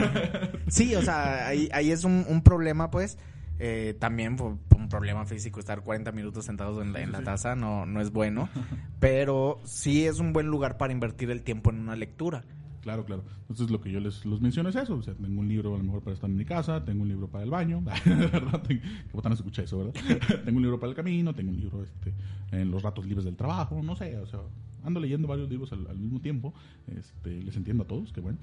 [0.67, 3.19] sí, o sea, ahí, ahí es un, un problema pues
[3.59, 7.55] eh, también por, un problema físico estar 40 minutos sentados en la, en la taza
[7.55, 8.49] no, no es bueno,
[8.99, 12.43] pero sí es un buen lugar para invertir el tiempo en una lectura.
[12.81, 13.23] Claro, claro.
[13.41, 14.95] Entonces lo que yo les los menciono es eso.
[14.95, 17.09] O sea, tengo un libro a lo mejor para estar en mi casa, tengo un
[17.09, 18.63] libro para el baño, ¿verdad?
[18.63, 19.93] ¿Qué botán escucha eso, verdad?
[20.45, 22.13] tengo un libro para el camino, tengo un libro este,
[22.51, 24.39] en los ratos libres del trabajo, no sé, o sea,
[24.83, 26.53] ando leyendo varios libros al, mismo tiempo.
[26.87, 28.37] Este, les entiendo a todos, qué bueno.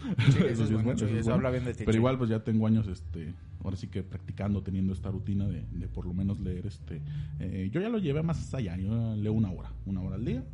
[0.49, 0.65] eso,
[1.07, 1.85] es habla bien de ti.
[1.85, 5.65] Pero igual, pues ya tengo años, este, ahora sí que practicando, teniendo esta rutina de,
[5.71, 7.01] de por lo menos leer, este,
[7.41, 8.77] eh, yo ya lo llevé más allá.
[8.77, 10.45] Yo leo una hora, una hora al día,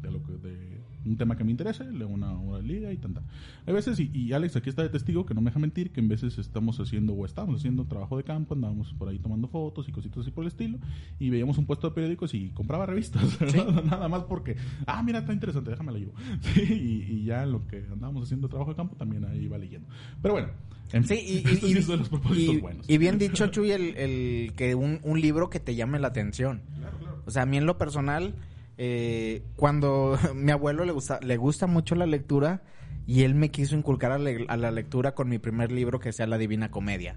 [0.00, 2.96] de lo que, de un tema que me interese, leo una hora al día y
[2.96, 3.22] tanta.
[3.66, 6.00] Hay veces, y, y, Alex aquí está de testigo, que no me deja mentir, que
[6.00, 9.88] en veces estamos haciendo o estamos haciendo trabajo de campo, andábamos por ahí tomando fotos
[9.88, 10.78] y cositas así por el estilo,
[11.18, 13.22] y veíamos un puesto de periódicos y compraba revistas,
[13.84, 16.12] nada más porque, ah, mira, está interesante, déjame la llevo.
[16.56, 19.88] y, ya en lo que andábamos haciendo trabajo de campo también ahí iba leyendo.
[20.20, 20.48] Pero bueno,
[20.92, 22.88] en sí, y, y, los propósitos buenos.
[22.88, 26.62] y bien dicho, Chuy, el, el que un, un libro que te llame la atención.
[26.78, 27.22] Claro, claro.
[27.24, 28.34] O sea, a mí en lo personal
[28.78, 32.62] eh, cuando mi abuelo le gusta, le gusta mucho la lectura
[33.06, 36.38] y él me quiso inculcar a, la lectura con mi primer libro que sea La
[36.38, 37.16] Divina Comedia.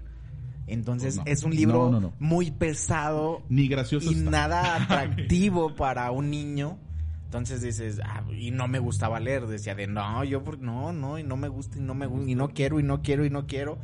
[0.66, 6.78] Entonces pues es un libro muy pesado ni gracioso y nada atractivo para un niño.
[7.24, 11.22] Entonces dices, ah, y no me gustaba leer, decía de no, yo no, no, y
[11.22, 13.46] no me gusta y no me gusta y no quiero y no quiero y no
[13.46, 13.78] quiero.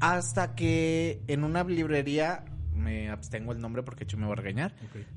[0.00, 2.44] Hasta que en una librería
[2.78, 4.74] me abstengo el nombre porque yo me voy a regañar.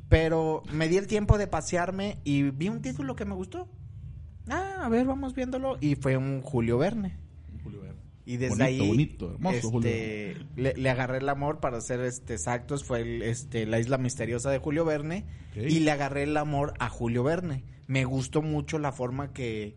[0.09, 3.67] Pero me di el tiempo de pasearme y vi un título que me gustó.
[4.49, 5.77] Ah, a ver, vamos viéndolo.
[5.79, 7.15] Y fue un Julio Verne.
[7.63, 8.01] Julio Verne.
[8.25, 13.01] Y desde ahí bonito, hermoso, este, le, agarré el amor para ser este exactos fue
[13.01, 17.23] el, este la isla misteriosa de Julio Verne y le agarré el amor a Julio
[17.23, 19.75] Verne me gustó mucho la forma que,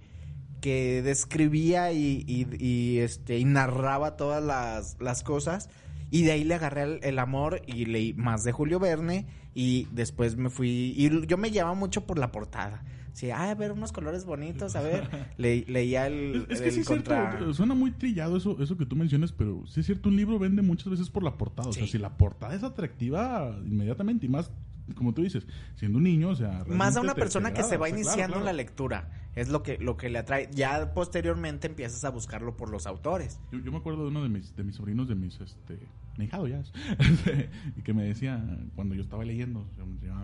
[0.61, 5.68] que describía y, y- y, este, y narraba todas las, las cosas.
[6.14, 9.88] Y de ahí le agarré el, el amor y leí más de Julio Verne y
[9.90, 10.94] después me fui...
[10.96, 12.85] Y yo me llevaba mucho por la portada.
[13.14, 15.09] Sí, ah, a ver unos colores bonitos, a ver.
[15.38, 18.57] Le- leía el, Es, es que el sí es contra- cierto, suena muy trillado eso,
[18.62, 21.37] eso que tú mencionas, pero sí es cierto, un libro vende muchas veces por la
[21.37, 21.68] portada.
[21.68, 24.50] O sea, si la portada es atractiva inmediatamente y más,
[24.94, 26.64] como tú dices, siendo un niño, o sea...
[26.68, 28.53] Más a una te- persona te que se va o sea, iniciando claro, en la
[28.53, 29.11] lectura.
[29.35, 30.49] Es lo que, lo que le atrae.
[30.53, 33.40] Ya posteriormente empiezas a buscarlo por los autores.
[33.51, 35.79] Yo, yo me acuerdo de uno de mis, de mis sobrinos, de mis, este,
[36.16, 36.62] mi hijado ya
[37.77, 38.44] y que me decía,
[38.77, 39.66] cuando yo estaba leyendo,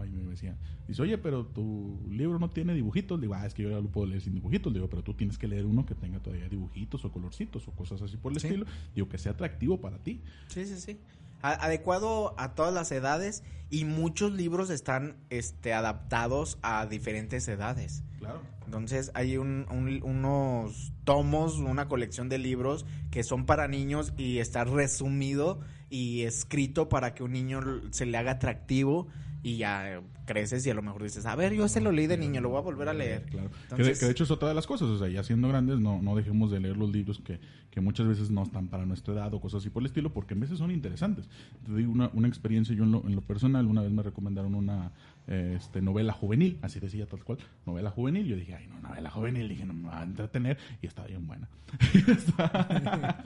[0.06, 3.18] y me decía, dice, oye, pero tu libro no tiene dibujitos.
[3.18, 4.72] Le digo, ah, es que yo ya lo puedo leer sin dibujitos.
[4.72, 7.72] Le digo, pero tú tienes que leer uno que tenga todavía dibujitos o colorcitos o
[7.72, 8.46] cosas así por el Sí.
[8.46, 8.66] estilo.
[8.94, 10.20] Digo, que sea atractivo para ti.
[10.48, 11.00] Sí, sí, sí.
[11.42, 18.02] Adecuado a todas las edades y muchos libros están este, adaptados a diferentes edades.
[18.18, 18.40] Claro.
[18.66, 24.38] Entonces hay un- un- unos tomos, una colección de libros que son para niños y
[24.38, 29.08] está resumido y escrito para que un niño se le haga atractivo
[29.42, 32.06] y ya eh, creces y a lo mejor dices, a ver, yo ese lo leí
[32.06, 33.24] de niño, lo voy a volver a leer.
[33.24, 33.48] Claro.
[33.48, 35.48] Que, de, Entonces- que de hecho es otra de las cosas, o sea, ya siendo
[35.48, 38.84] grandes no, no dejemos de leer los libros que, que muchas veces no están para
[38.86, 41.28] nuestra edad o cosas así por el estilo, porque en veces son interesantes.
[41.64, 44.54] Te digo una, una experiencia, yo en lo, en lo personal, una vez me recomendaron
[44.54, 44.92] una
[45.30, 49.48] este, novela juvenil, así decía tal cual, novela juvenil, yo dije, ay, no, novela juvenil,
[49.48, 51.48] dije, no me va a entretener, y estaba bien buena.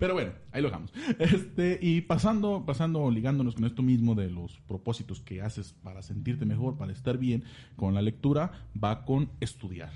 [0.00, 0.92] Pero bueno, ahí lo dejamos.
[1.18, 6.46] Este, y pasando, pasando, ligándonos con esto mismo de los propósitos que haces para sentirte
[6.46, 7.44] mejor, para estar bien
[7.76, 8.52] con la lectura,
[8.82, 9.90] va con estudiar.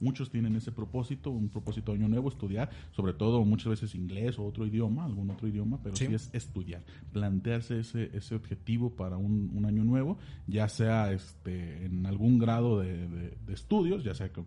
[0.00, 4.38] Muchos tienen ese propósito, un propósito de año nuevo, estudiar, sobre todo muchas veces inglés
[4.38, 6.14] o otro idioma, algún otro idioma, pero sí, Sí.
[6.14, 12.06] es estudiar, plantearse ese, ese objetivo para un, un año nuevo, ya sea este, en
[12.06, 14.46] algún grado de, de- de estudios, ya sea con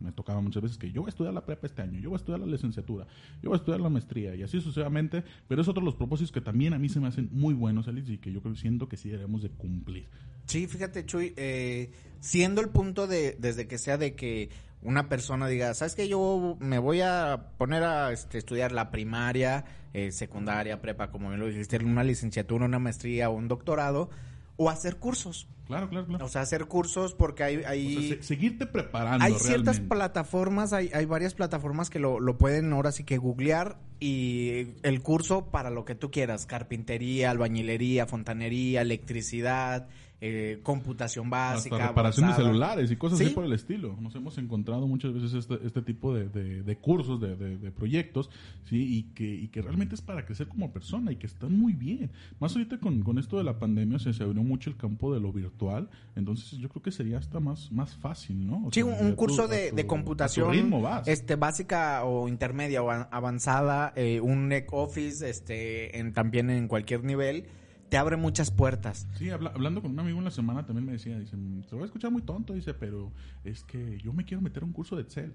[0.00, 2.16] me tocaba muchas veces que yo voy a estudiar la prepa este año, yo voy
[2.16, 3.06] a estudiar la licenciatura,
[3.40, 6.32] yo voy a estudiar la maestría y así sucesivamente, pero es otro de los propósitos
[6.32, 8.88] que también a mí se me hacen muy buenos, Alex, y que yo creo siento
[8.88, 10.08] que sí debemos de cumplir.
[10.46, 14.50] Sí, fíjate, Chuy, eh, siendo el punto de, desde que sea de que
[14.82, 16.08] una persona diga, ¿sabes qué?
[16.08, 19.64] Yo me voy a poner a este, estudiar la primaria,
[19.94, 24.10] eh, secundaria, prepa, como bien lo dijiste, una licenciatura, una maestría o un doctorado,
[24.56, 25.48] o hacer cursos.
[25.66, 26.26] Claro, claro, claro.
[26.26, 27.62] O sea, hacer cursos porque hay...
[27.64, 27.96] hay...
[27.96, 29.24] O sea, se- seguirte preparando.
[29.24, 29.94] Hay ciertas realmente.
[29.94, 35.00] plataformas, hay, hay varias plataformas que lo, lo pueden ahora sí que googlear y el
[35.00, 39.88] curso para lo que tú quieras, carpintería, albañilería, fontanería, electricidad,
[40.24, 41.74] eh, computación básica.
[41.74, 42.48] Hasta reparación de avanzada.
[42.48, 43.34] celulares y cosas así Sí.
[43.34, 43.96] por el estilo.
[44.00, 47.70] Nos hemos encontrado muchas veces este, este tipo de, de- de cursos, de, de- de
[47.72, 48.30] proyectos,
[48.64, 48.76] ¿sí?
[48.98, 52.10] Y que, y que realmente es para crecer como persona y que están muy bien.
[52.38, 55.18] Más ahorita con, con esto de la pandemia se, se abrió mucho el campo de
[55.20, 58.66] lo virtual, entonces yo creo que sería hasta más, más fácil, ¿no?
[58.66, 61.08] O Sí, sea, un, curso de, tu- de computación ritmo vas.
[61.08, 67.02] este básica o intermedia o avanzada, eh, un Neck Office este en, también en cualquier
[67.02, 67.46] nivel,
[67.92, 69.06] te abre muchas puertas.
[69.18, 71.74] Sí, habla- hablando con un amigo en la semana también me decía, dice, "Mm, te
[71.74, 73.12] voy a escuchar muy tonto, dice, pero
[73.44, 75.34] es que yo me quiero meter a un curso de Excel.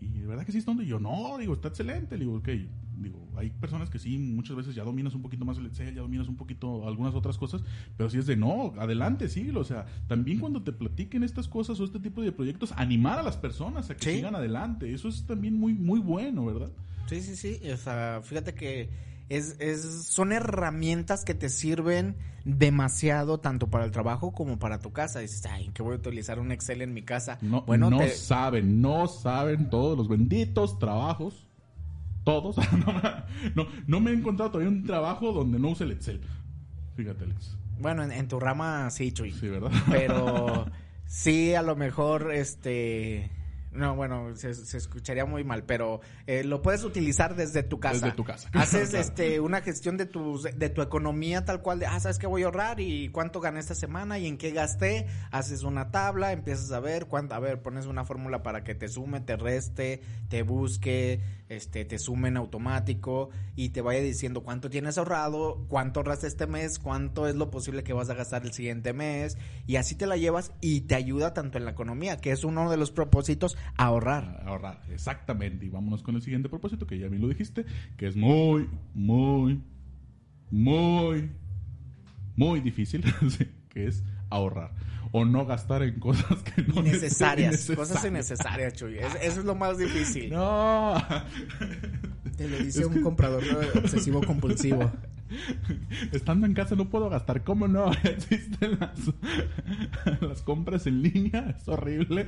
[0.00, 0.82] Y de verdad que sí es tonto.
[0.82, 2.16] Y yo, no, digo, está excelente.
[2.16, 2.48] Le digo, ok,
[2.96, 6.00] digo, hay personas que sí, muchas veces ya dominas un poquito más el Excel, ya
[6.00, 7.62] dominas un poquito algunas otras cosas,
[7.98, 9.50] pero sí es de, no, adelante, sí.
[9.50, 13.22] O sea, también cuando te platiquen estas cosas o este tipo de proyectos, animar a
[13.22, 14.16] las personas a que Sí.
[14.16, 14.90] sigan adelante.
[14.94, 16.70] Eso es también muy, muy bueno, ¿verdad?
[17.08, 17.60] Sí, sí, sí.
[17.70, 23.90] O sea, fíjate que es, es, son herramientas que te sirven demasiado tanto para el
[23.90, 25.20] trabajo como para tu casa.
[25.20, 27.38] Dices, ay, que voy a utilizar un Excel en mi casa.
[27.40, 31.46] No, bueno, no te- saben, no saben todos los benditos trabajos.
[32.24, 32.56] Todos.
[32.86, 33.00] no,
[33.54, 36.20] no, no me he encontrado todavía un trabajo donde no use el Excel.
[36.96, 37.56] Fíjate, Alex.
[37.78, 39.32] bueno, en, en tu rama sí, Chuy.
[39.32, 39.70] Sí, ¿verdad?
[39.90, 40.66] Pero
[41.06, 43.30] sí, a lo mejor, este...
[43.72, 48.06] No, bueno, se, se escucharía muy mal, pero eh, lo puedes utilizar desde tu casa.
[48.06, 48.48] Desde tu casa.
[48.54, 49.04] Haces Claro.
[49.04, 52.42] este una gestión de tu, de tu economía tal cual de, ah, ¿sabes qué voy
[52.42, 52.80] a ahorrar?
[52.80, 54.18] ¿Y cuánto gané esta semana?
[54.18, 55.06] ¿Y en qué gasté?
[55.30, 58.88] Haces una tabla, empiezas a ver cuánto, a ver, pones una fórmula para que te
[58.88, 64.70] sume, te reste, te busque, este, te sume en automático y te vaya diciendo cuánto
[64.70, 68.52] tienes ahorrado, cuánto ahorraste este mes, cuánto es lo posible que vas a gastar el
[68.52, 69.36] siguiente mes
[69.66, 72.70] y así te la llevas y te ayuda tanto en la economía, que es uno
[72.70, 74.42] de los propósitos, ahorrar.
[74.44, 75.66] A ahorrar, exactamente.
[75.66, 79.60] Y vámonos con el siguiente propósito, que ya bien lo dijiste, que es muy, muy,
[80.52, 81.30] muy,
[82.36, 83.04] muy difícil,
[83.68, 84.72] que es ahorrar.
[85.12, 87.76] O no gastar en cosas que no Innecesarias, necesitan.
[87.76, 88.98] cosas innecesarias, Chuy.
[88.98, 90.30] Es- eso es lo más difícil.
[90.30, 90.94] No.
[92.36, 93.42] Te lo dice un comprador
[93.76, 94.90] obsesivo compulsivo.
[96.12, 97.44] Estando en casa no puedo gastar.
[97.44, 97.90] ¿Cómo no?
[98.04, 99.12] Existen las,
[100.20, 101.56] las compras en línea.
[101.58, 102.26] Es horrible.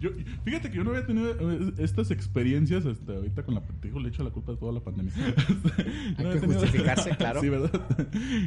[0.00, 0.10] Yo,
[0.44, 1.32] fíjate que yo no había tenido
[1.78, 3.62] estas experiencias hasta ahorita con la...
[3.82, 5.12] Digo, le echo la culpa de toda la pandemia.
[6.18, 7.40] Hay que justificarse, claro.
[7.40, 7.70] Sí, ¿verdad?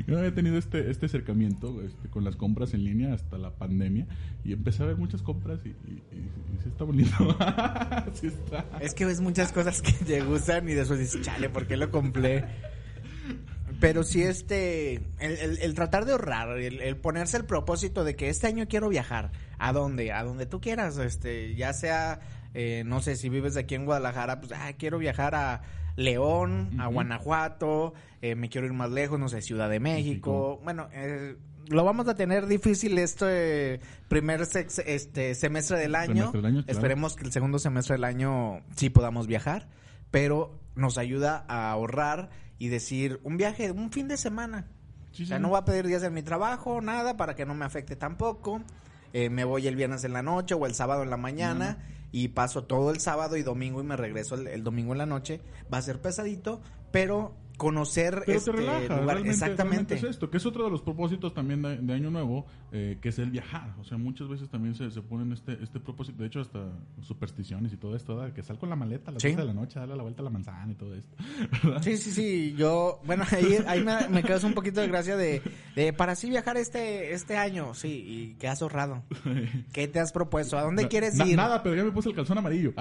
[0.08, 3.52] Yo no había tenido este, este acercamiento este, con las compras en línea hasta la
[3.52, 4.08] pandemia.
[4.44, 7.38] Y empecé a ver muchas compras y, y, y, sí está bonito.
[8.14, 8.66] sí está.
[8.80, 11.92] Es que ves muchas cosas que te gustan y después dices, chale, ¿por qué lo
[11.92, 12.46] compré?
[13.86, 18.48] Pero si este, el, el, tratar de ahorrar, el, ponerse el propósito de que este
[18.48, 20.12] año quiero viajar, ¿a dónde?
[20.12, 22.20] A donde tú quieras, este, ya sea,
[22.56, 25.62] eh, no sé, si vives aquí en Guadalajara, pues, ah, quiero viajar a
[25.98, 27.94] León, a Guanajuato,
[28.24, 30.60] eh, me quiero ir más lejos, no sé, Ciudad de México.
[30.64, 31.36] Bueno, eh,
[31.68, 36.34] lo vamos a tener difícil este primer este semestre del año.
[36.66, 39.68] Esperemos que el segundo semestre del año sí podamos viajar,
[40.10, 44.68] pero nos ayuda a ahorrar y decir un viaje, un fin de semana.
[45.12, 47.66] o sea, no voy a pedir días en mi trabajo, nada, para que no me
[47.66, 48.62] afecte tampoco.
[49.14, 51.78] Eh, me voy el viernes en la noche o el sábado en la mañana
[52.12, 55.42] y paso todo el sábado y domingo y me regreso el, domingo en la noche.
[55.74, 59.18] Va a ser pesadito, pero conocer este lugar.
[59.26, 59.96] Exactamente.
[59.96, 63.20] es esto, que es otro de los propósitos también de, Año Nuevo, eh, que es
[63.20, 63.74] el viajar.
[63.80, 66.60] O sea, muchas veces también se, se ponen este, este propósito, de hecho, hasta
[67.02, 69.96] supersticiones y todo esto, que sal con la maleta a las de la noche, dale
[69.96, 71.16] la vuelta a la manzana y todo esto.
[71.82, 72.56] Sí, sí, sí.
[72.58, 75.42] Yo, bueno, ahí, ahí me, me quedas un poquito de gracia de,
[75.76, 77.74] de, para así viajar este, este año.
[77.74, 79.04] Sí, y ¿qué has ahorrado?
[79.74, 80.58] ¿Qué te has propuesto?
[80.58, 81.36] ¿A dónde quieres ir?
[81.36, 82.74] Nada, pero ya me puse el calzón amarillo.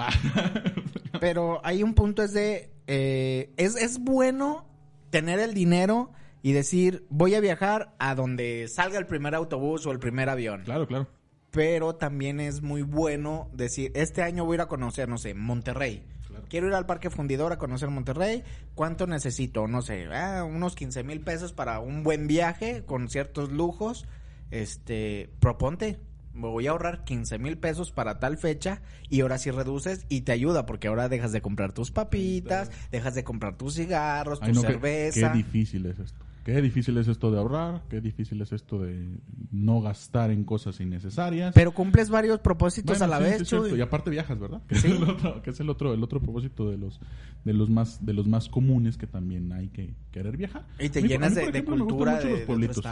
[1.21, 4.67] pero hay un punto es de, eh, es, es bueno
[5.11, 9.93] tener el dinero y decir, voy a viajar a donde salga el primer autobús o
[9.93, 10.63] el primer avión.
[10.65, 11.09] Claro, claro.
[11.51, 15.35] Pero también es muy bueno decir, este año voy a ir a conocer, no sé,
[15.35, 16.05] Monterrey.
[16.49, 18.43] Quiero ir al Parque Fundidor a conocer Monterrey.
[18.75, 19.67] ¿Cuánto necesito?
[19.69, 24.07] No sé, ah, unos 15 mil pesos para un buen viaje con ciertos lujos.
[24.51, 25.99] Este, proponte
[26.35, 30.23] me voy a ahorrar 15 mil pesos para tal fecha y ahora sí reduces y
[30.23, 34.55] te ayuda porque ahora dejas de comprar tus papitas, dejas de comprar tus cigarros, tu
[34.55, 35.33] cerveza.
[35.33, 36.24] qué difícil es esto.
[36.45, 39.19] Qué difícil es esto de ahorrar, qué difícil es esto de
[39.51, 41.55] no gastar en cosas innecesarias.
[41.55, 44.63] Pero cumples varios propósitos a la vez, Y aparte viajas, ¿verdad?
[44.67, 47.01] Que es, el otro, que es el otro, el otro propósito de los,
[47.45, 50.67] de los más, de los más comunes que también hay que querer viajar.
[50.79, 52.85] Y te llenas de, cultura de, los pueblitos.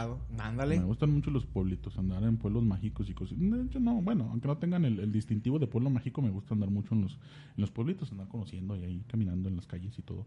[0.67, 3.37] Me gustan mucho los pueblitos, andar en pueblos mágicos y cosas.
[3.39, 6.71] De hecho, no, bueno, aunque no tengan el, distintivo de pueblo mágico, me gusta andar
[6.71, 10.01] mucho en los, en los pueblitos, andar conociendo y ahí caminando en las calles y
[10.01, 10.25] todo.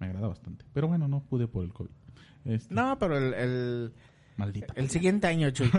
[0.00, 0.64] Me agrada bastante.
[0.72, 1.90] Pero bueno, no pude por el COVID.
[2.44, 2.74] Este.
[2.74, 3.92] No, pero el, el,
[4.40, 4.72] Maldita.
[4.74, 5.70] El siguiente año, Chuy.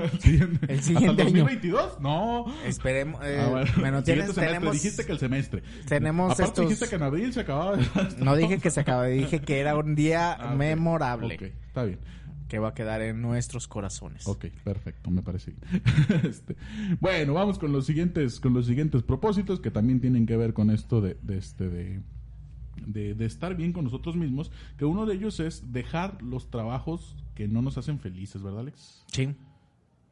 [0.67, 1.45] el siguiente año.
[1.45, 1.99] 2022?
[1.99, 2.45] No.
[2.63, 3.19] Esperemos.
[3.25, 4.03] Eh, ah, bueno.
[4.03, 5.63] tienes, tenemos, dijiste que el semestre.
[5.87, 6.65] Tenemos Aparte estos...
[6.65, 7.77] dijiste que en abril se acababa.
[8.19, 11.35] no dije que se acababa, dije que era un día ah, memorable.
[11.35, 11.99] Ok, está bien.
[12.47, 14.27] Que va a quedar en nuestros corazones.
[14.27, 15.81] Ok, perfecto, me parece bien.
[16.29, 16.55] este,
[16.99, 20.69] bueno, vamos con los siguientes, con los siguientes propósitos que también tienen que ver con
[20.69, 22.01] esto de, de este de
[22.85, 27.47] de, estar bien con nosotros mismos, que uno de ellos es dejar los trabajos que
[27.47, 29.03] no nos hacen felices, ¿verdad, Alex?
[29.07, 29.35] Sí.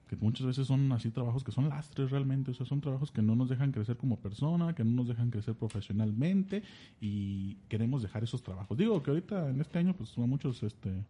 [0.07, 3.21] Que muchas veces son así trabajos que son lastres realmente, o sea, son trabajos que
[3.21, 6.63] no nos dejan crecer como persona, que no nos dejan crecer profesionalmente
[6.99, 8.77] y queremos dejar esos trabajos.
[8.77, 11.05] Digo que ahorita en este año, pues muchos este,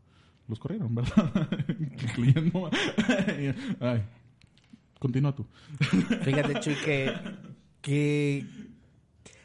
[0.50, 1.48] los corrieron, ¿verdad?
[1.80, 2.70] Incluyendo.
[3.80, 4.04] Ay,
[5.00, 5.46] continúa tú.
[6.24, 7.14] Fíjate, Chuy, que,
[7.82, 8.46] que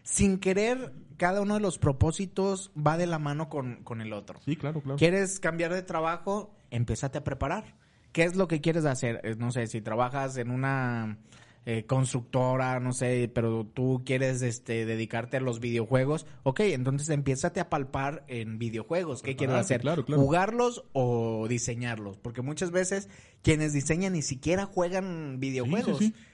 [0.03, 4.41] sin querer cada uno de los propósitos va de la mano con, con el otro.
[4.45, 4.99] Sí, claro, claro.
[4.99, 6.55] ¿Quieres cambiar de trabajo?
[6.71, 7.77] Empezate a preparar.
[8.13, 9.21] ¿Qué es lo que quieres hacer?
[9.25, 11.19] Eh, no sé, si trabajas en una
[11.67, 17.59] eh, constructora, no sé, pero tú quieres este, dedicarte a los videojuegos, ok, entonces empiézate
[17.59, 19.23] a palpar en videojuegos.
[19.23, 19.81] ¿Qué quieres hacer?
[19.81, 20.21] Claro, claro.
[20.21, 22.19] ¿Jugarlos o diseñarlos?
[22.19, 23.09] Porque muchas veces
[23.43, 25.99] quienes diseñan ni siquiera juegan videojuegos.
[25.99, 26.25] Sí, sí, sí.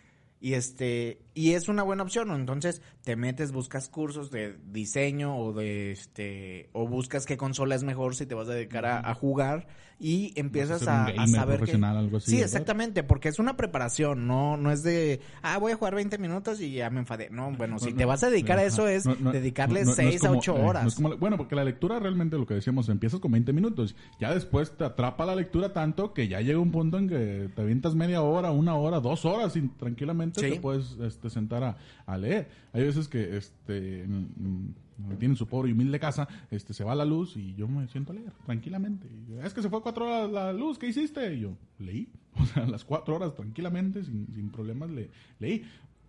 [0.42, 5.53] Y este, y es una buena opción, Entonces te metes, buscas cursos de diseño o
[5.53, 9.66] de este, o buscas qué consola es mejor si te vas a dedicar a, jugar
[9.98, 11.72] y empiezas a, saber que...
[11.72, 15.76] Algo así, sí, exactamente, porque es una preparación, no, no es de, ah, voy a
[15.76, 17.29] jugar 20 minutos y ya me enfadé.
[17.31, 20.62] No, bueno, si te vas a dedicar a eso es dedicarle 6 a 8 eh,
[20.62, 20.98] horas.
[21.18, 24.85] bueno, porque la lectura realmente lo que decíamos, empiezas con 20 minutos, ya después te
[24.85, 28.53] atrapa la lectura tanto que ya llega un punto en que te avientas media hora,
[28.53, 32.49] una hora, dos horas y tranquilamente te puedes este, sentar a, leer.
[32.73, 34.07] Hay veces que este
[35.19, 38.13] tienen su pobre y humilde casa, este se va la luz y yo me siento
[38.13, 39.09] a leer tranquilamente.
[39.42, 41.35] es que se fue cuatro horas la luz, ¿qué hiciste?
[41.35, 45.65] Y yo leí, o sea, las cuatro horas tranquilamente, sin, sin problemas le, leí.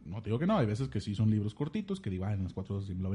[0.06, 2.34] No te digo que no, hay veces que sí son libros cortitos, que digo, ah,
[2.34, 3.12] en las cuatro horas sí me lo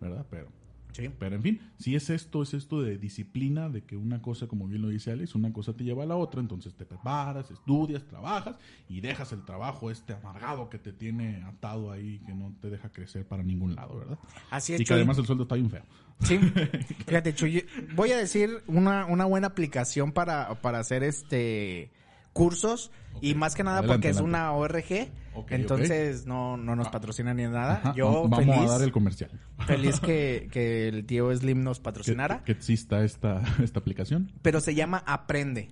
[0.00, 0.26] ¿verdad?
[0.30, 0.48] Pero
[0.92, 1.10] Sí.
[1.18, 4.66] Pero en fin, si es esto, es esto de disciplina, de que una cosa, como
[4.66, 8.06] bien lo dice Alex, una cosa te lleva a la otra, entonces te preparas, estudias,
[8.06, 8.56] trabajas
[8.88, 12.90] y dejas el trabajo este amargado que te tiene atado ahí, que no te deja
[12.90, 14.18] crecer para ningún lado, ¿verdad?
[14.50, 14.80] Así es.
[14.80, 15.84] Y que además el sueldo está bien feo.
[16.20, 16.38] Sí,
[17.06, 17.64] fíjate, Chuy,
[17.94, 21.90] voy a decir una, una buena aplicación para, para hacer este
[22.32, 25.10] cursos y más que nada porque es una ORG,
[25.48, 27.92] entonces No, no nos patrocina ni nada.
[27.94, 29.30] Yo Vamos feliz, a dar el comercial.
[29.66, 32.42] Feliz que, que el tío Slim nos patrocinara.
[32.44, 34.32] Que, exista esta, esta aplicación.
[34.42, 35.70] Pero se llama Aprende.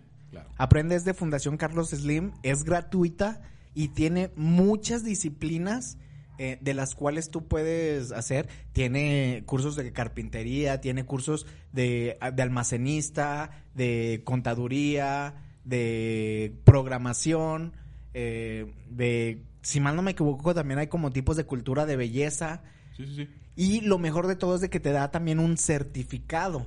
[0.57, 3.41] Aprende es de Fundación Carlos Slim, es gratuita
[3.75, 5.99] y tiene muchas disciplinas
[6.39, 8.49] eh, de las cuales tú puedes hacer.
[8.73, 15.35] Tiene cursos de carpintería, tiene cursos de, de almacenista, de contaduría,
[15.69, 17.75] de programación,
[18.15, 22.63] eh, de, si mal no me equivoco, también hay como tipos de cultura de belleza.
[22.97, 23.29] Sí, sí, sí.
[23.55, 26.67] Y lo mejor de todo es de que te da también un certificado.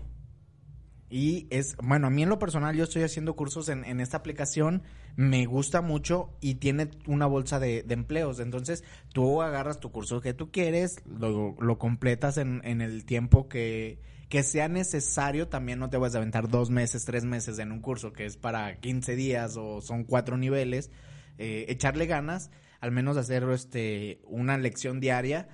[1.10, 4.84] Y es, bueno, a mí en lo personal yo estoy haciendo cursos en, esta aplicación,
[5.18, 8.39] me gusta mucho y tiene una bolsa de, empleos.
[8.39, 8.84] Entonces
[9.14, 13.99] tú agarras tu curso que tú quieres, lo, lo completas en, en el tiempo que,
[14.32, 17.82] que sea necesario, también no te vas a aventar dos meses, tres meses en un
[17.82, 20.90] curso que es para 15 días o son cuatro niveles,
[21.38, 25.50] eh, echarle ganas, al menos hacer este, una lección diaria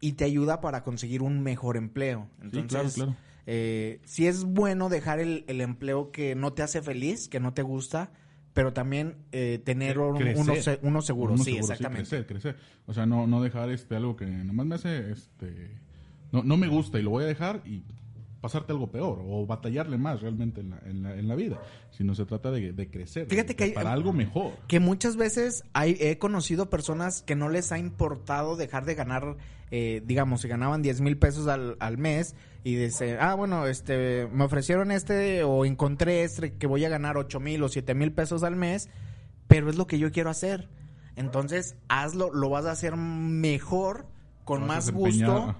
[0.00, 2.30] y te ayuda para conseguir un mejor empleo.
[2.40, 3.16] Entonces, sí, claro, claro.
[3.44, 7.60] Eh, si es bueno dejar el, empleo que no te hace feliz, que no te
[7.60, 8.12] gusta,
[8.54, 11.36] pero también eh, tener uno, seguro.
[11.36, 12.08] sí, exactamente.
[12.08, 12.56] crecer, crecer.
[12.86, 15.76] O sea, no, no dejar este algo que nomás me hace, este,
[16.32, 17.84] no, no me gusta y lo voy a dejar y
[18.40, 21.60] pasarte algo peor o batallarle más realmente en la, en la, en la vida,
[21.90, 24.52] sino se trata de, crecer, Fíjate que hay, para algo mejor.
[24.68, 29.36] Que muchas veces hay, he conocido personas que no les ha importado dejar de ganar,
[29.70, 34.28] eh, digamos, si ganaban 10 mil pesos al, al mes y dice, ah, bueno, este,
[34.32, 38.12] me ofrecieron este o encontré este que voy a ganar 8 mil o 7 mil
[38.12, 38.88] pesos al mes,
[39.48, 40.68] pero es lo que yo quiero hacer.
[41.16, 44.06] Entonces, hazlo, lo vas a hacer mejor
[44.46, 45.56] con más gusto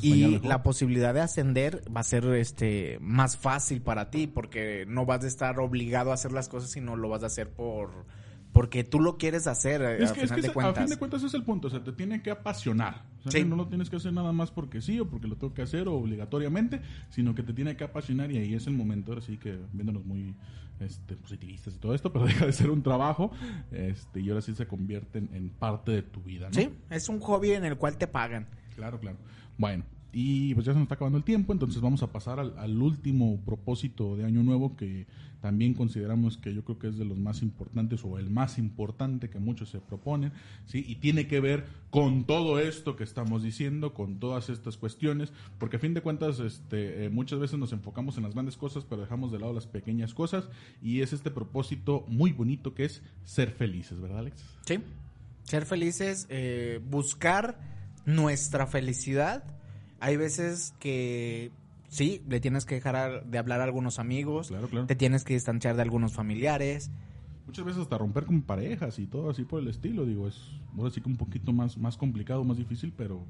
[0.00, 5.04] y la posibilidad de ascender va a ser este más fácil para ti porque no
[5.04, 8.06] vas a estar obligado a hacer las cosas sino lo vas a hacer por
[8.52, 10.78] porque tú lo quieres hacer eh, es que, final de cuentas.
[10.78, 13.44] a fin de cuentas es el punto o sea te tiene que apasionar o sea,
[13.44, 15.88] no lo tienes que hacer nada más porque sí o porque lo tengo que hacer
[15.88, 16.80] obligatoriamente
[17.10, 20.34] sino que te tiene que apasionar y ahí es el momento así que viéndonos muy
[20.80, 23.30] este, positivistas y todo esto, pero deja de ser un trabajo
[23.70, 26.48] este, y ahora sí se convierte en, parte de tu vida.
[26.48, 26.54] ¿no?
[26.54, 28.48] Sí, es un hobby en el cual te pagan.
[28.74, 29.18] Claro, claro.
[29.58, 32.82] Bueno, y pues ya se nos está acabando el tiempo, entonces vamos a pasar al,
[32.82, 35.06] último propósito de Año Nuevo que
[35.40, 39.30] también consideramos que yo creo que es de los más importantes o el más importante
[39.30, 40.32] que muchos se proponen,
[40.66, 40.84] ¿sí?
[40.86, 45.76] Y tiene que ver con todo esto que estamos diciendo, con todas estas cuestiones, porque
[45.76, 49.00] a fin de cuentas este, eh, muchas veces nos enfocamos en las grandes cosas, pero
[49.02, 50.48] dejamos de lado las pequeñas cosas
[50.82, 54.44] y es este propósito muy bonito que es ser felices, ¿verdad Alex?
[54.66, 54.78] Sí,
[55.44, 57.58] ser felices, eh, buscar
[58.04, 59.59] nuestra felicidad
[60.00, 61.52] hay veces que
[61.88, 64.52] sí, le tienes que dejar de hablar a algunos amigos,
[64.86, 66.90] te tienes que distanciar de algunos familiares.
[67.46, 70.40] Muchas veces hasta romper con parejas y todo así por el estilo, digo, es
[70.76, 73.24] ahora sí que un poquito más, más complicado, más difícil, pero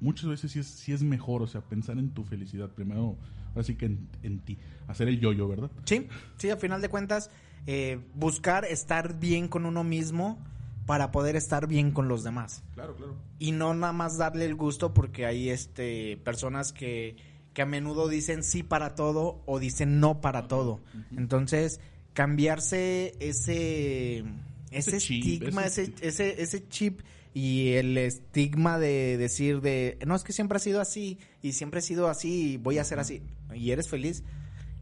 [0.00, 3.16] muchas veces sí es, sí es mejor, o sea, pensar en tu felicidad primero,
[3.54, 3.86] así que
[4.22, 5.70] en, ti, hacer el yo-yo, ¿verdad?
[5.84, 7.30] Sí, sí, al final de cuentas,
[7.66, 10.38] eh, buscar estar bien con uno mismo
[10.86, 12.62] para poder estar bien con los demás.
[12.74, 13.16] Claro, claro.
[13.38, 17.16] Y no nada más darle el gusto porque hay este personas que,
[17.54, 20.80] que a menudo dicen sí para todo o dicen no para todo.
[21.16, 21.80] Entonces,
[22.12, 24.24] cambiarse ese
[24.70, 27.00] ese, estigma, ese, ese, ese chip
[27.34, 31.80] y el estigma de decir de no es que siempre ha sido así y siempre
[31.80, 33.22] he sido así y voy a ser así
[33.54, 34.22] y eres feliz.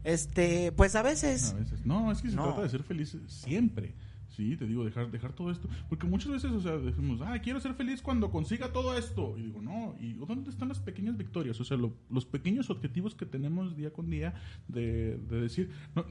[0.03, 1.51] Este, pues a veces.
[1.51, 1.85] A veces.
[1.85, 3.93] No, es que se trata de ser feliz siempre.
[4.35, 5.67] Sí, te digo, dejar, dejar todo esto.
[5.89, 9.37] Porque muchas veces, o sea, decimos, ah, quiero ser feliz cuando consiga todo esto.
[9.37, 11.59] Y digo, no, ¿y dónde están las pequeñas victorias?
[11.59, 14.33] O sea, los pequeños objetivos que tenemos día con día
[14.67, 16.05] de, de decir, no,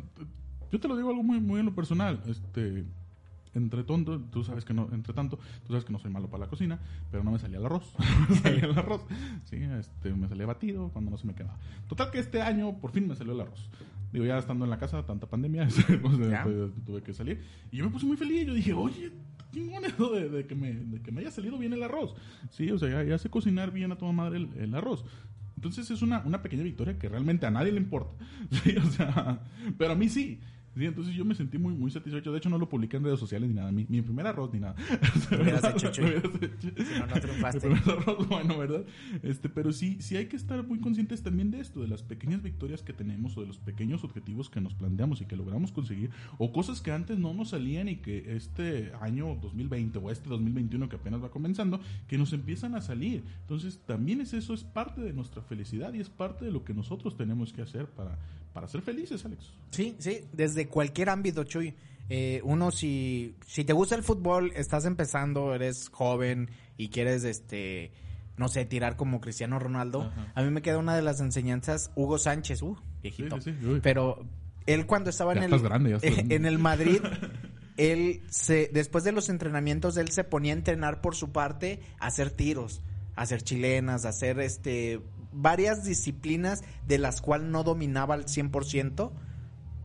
[0.71, 2.85] yo te lo digo algo muy, muy en lo personal, este,
[3.55, 6.45] entre tonto, tú sabes que no, entre tanto, tú sabes que no soy malo para
[6.45, 6.79] la cocina,
[7.11, 7.95] pero no me salía el arroz.
[8.29, 9.05] me salía el arroz.
[9.45, 11.59] Sí, este, me salía batido cuando no se me quedaba.
[11.89, 13.69] Total que este año por fin me salió el arroz.
[14.13, 15.69] Digo, ya estando en la casa, tanta pandemia,
[16.03, 16.19] pues,
[16.85, 17.41] tuve que salir.
[17.71, 18.47] Y yo me puse muy feliz.
[18.47, 19.13] Yo dije, oye,
[19.53, 22.15] qué eso de, de, que me, de que me haya salido bien el arroz.
[22.51, 25.05] Sí, o sea, ya, sé cocinar bien a toda madre el, el arroz.
[25.57, 28.13] Entonces es una, una, pequeña victoria que realmente a nadie le importa.
[28.51, 29.43] Sí, o sea,
[29.79, 30.41] pero a mí sí.
[30.77, 32.31] Sí, entonces yo me sentí muy, muy satisfecho.
[32.31, 33.73] De hecho, no lo publiqué en redes sociales ni nada.
[33.73, 34.77] Mi, mi primer arroz ni nada.
[35.31, 36.11] Lo hubieras hecho, Chuy.
[36.23, 36.85] Lo hubieras hecho.
[36.85, 37.69] Si no, no triunfaste.
[37.69, 38.85] Mi primer arroz, bueno, ¿verdad?
[39.23, 42.43] Este, pero sí, sí hay que estar muy conscientes también de esto, de las pequeñas
[42.43, 46.11] victorias que tenemos o de los pequeños objetivos que nos planteamos y que logramos conseguir,
[46.39, 50.89] o cosas que antes no nos salían y que este año 2020 o este 2021
[50.89, 53.25] que apenas va comenzando, que nos empiezan a salir.
[53.41, 56.75] Entonces, también es eso, es parte de nuestra felicidad y es parte de lo que
[56.75, 58.19] nosotros tenemos que hacer para,
[58.53, 59.53] para ser felices, Alex.
[59.71, 61.75] Sí, sí, desde cualquier ámbito, Chuy.
[62.09, 67.93] Eh, uno, si, si te gusta el fútbol, estás empezando, eres joven y quieres, este,
[68.37, 70.03] no sé, tirar como Cristiano Ronaldo.
[70.03, 70.33] Ajá.
[70.35, 73.41] A mí me queda una de las enseñanzas, Hugo Sánchez, uh, viejito.
[73.41, 73.81] Sí, sí, sí, uy.
[73.81, 74.27] Pero
[74.67, 77.01] él cuando estaba Ya en el, grande, estás en el Madrid,
[77.77, 82.09] él se, después de los entrenamientos, él se ponía a entrenar por su parte, a
[82.09, 82.83] hacer tiros,
[83.15, 85.01] a hacer chilenas, a hacer este
[85.33, 89.13] varias disciplinas de las cuales no dominaba al 100%,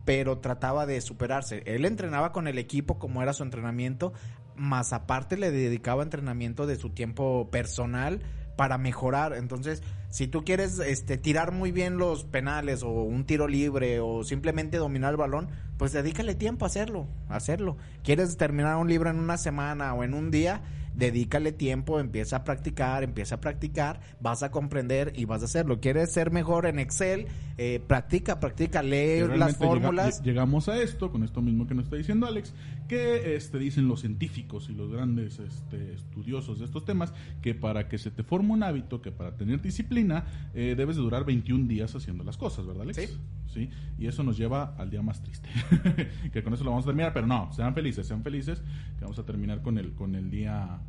[0.04, 1.62] pero trataba de superarse.
[1.66, 4.12] Él entrenaba con el equipo como era su entrenamiento,
[4.56, 8.22] más aparte le dedicaba entrenamiento de su tiempo personal
[8.56, 9.34] para mejorar.
[9.34, 14.24] Entonces, si tú quieres este tirar muy bien los penales o un tiro libre o
[14.24, 17.76] simplemente dominar el balón, pues dedícale tiempo a hacerlo, a hacerlo.
[18.02, 20.62] ¿Quieres terminar un libro en una semana o en un día?
[20.96, 25.78] Dedícale tiempo, empieza a practicar, empieza a practicar, vas a comprender y vas a hacerlo.
[25.80, 27.26] ¿Quieres ser mejor en Excel?
[27.58, 30.20] Eh, practica, practica, lee las llega- fórmulas.
[30.20, 32.54] lle- llegamos a esto, con esto mismo que nos está diciendo Alex,
[32.88, 37.12] que este, dicen los científicos y los grandes este, estudiosos de estos temas,
[37.42, 40.24] que para que se te forme un hábito, que para tener disciplina,
[40.54, 42.96] eh, debes de durar 21 días haciendo las cosas, ¿verdad Alex?
[42.96, 43.16] Sí.
[43.46, 45.48] Sí, y eso nos lleva al día más triste.
[46.32, 48.62] que con eso lo vamos a terminar, pero no, sean felices, sean felices,
[48.98, 50.80] que vamos a terminar con el, con el día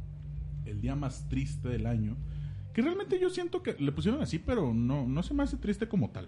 [0.65, 2.17] el día más triste del año.
[2.73, 5.87] Que realmente yo siento que le pusieron así, pero no, no se me hace triste
[5.87, 6.27] como tal.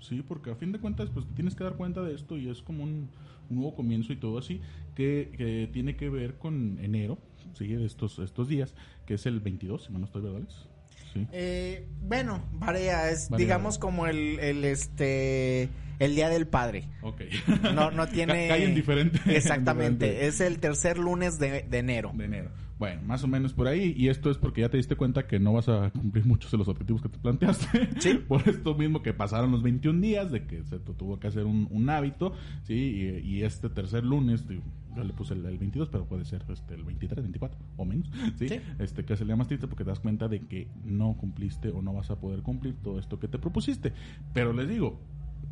[0.00, 2.60] Sí, porque a fin de cuentas, pues tienes que dar cuenta de esto y es
[2.62, 3.08] como un,
[3.50, 4.60] un nuevo comienzo y todo así,
[4.94, 7.18] que, que tiene que ver con enero,
[7.58, 8.74] sí, de estos, estos días,
[9.06, 10.54] que es el 22, si no estoy verdad, Alex?
[11.12, 11.26] Sí.
[11.32, 13.44] Eh, bueno, varía, es Varía.
[13.44, 15.68] digamos como el, el este
[16.00, 16.88] el día del padre.
[17.02, 17.22] Ok.
[17.72, 18.48] No, no tiene.
[18.48, 19.20] Ca- caen diferente.
[19.36, 20.06] Exactamente.
[20.06, 20.26] diferente.
[20.26, 22.10] Es el tercer lunes de, de enero.
[22.14, 22.50] de enero.
[22.84, 23.94] Bueno, más o menos por ahí.
[23.96, 26.58] Y esto es porque ya te diste cuenta que no vas a cumplir muchos de
[26.58, 27.88] los objetivos que te planteaste.
[28.00, 28.14] Sí.
[28.28, 31.44] Por esto mismo que pasaron los 21 días de que se tu- tuvo que hacer
[31.46, 32.32] un, un hábito.
[32.64, 32.74] Sí.
[32.74, 36.74] Y, y este tercer lunes, yo le puse el, el 22, pero puede ser este,
[36.74, 38.08] el 23, 24 o menos.
[38.38, 38.48] Sí.
[38.48, 38.60] Sí.
[38.78, 41.80] Este, que se le llama triste porque te das cuenta de que no cumpliste o
[41.82, 43.92] no vas a poder cumplir todo esto que te propusiste.
[44.32, 45.00] Pero les digo,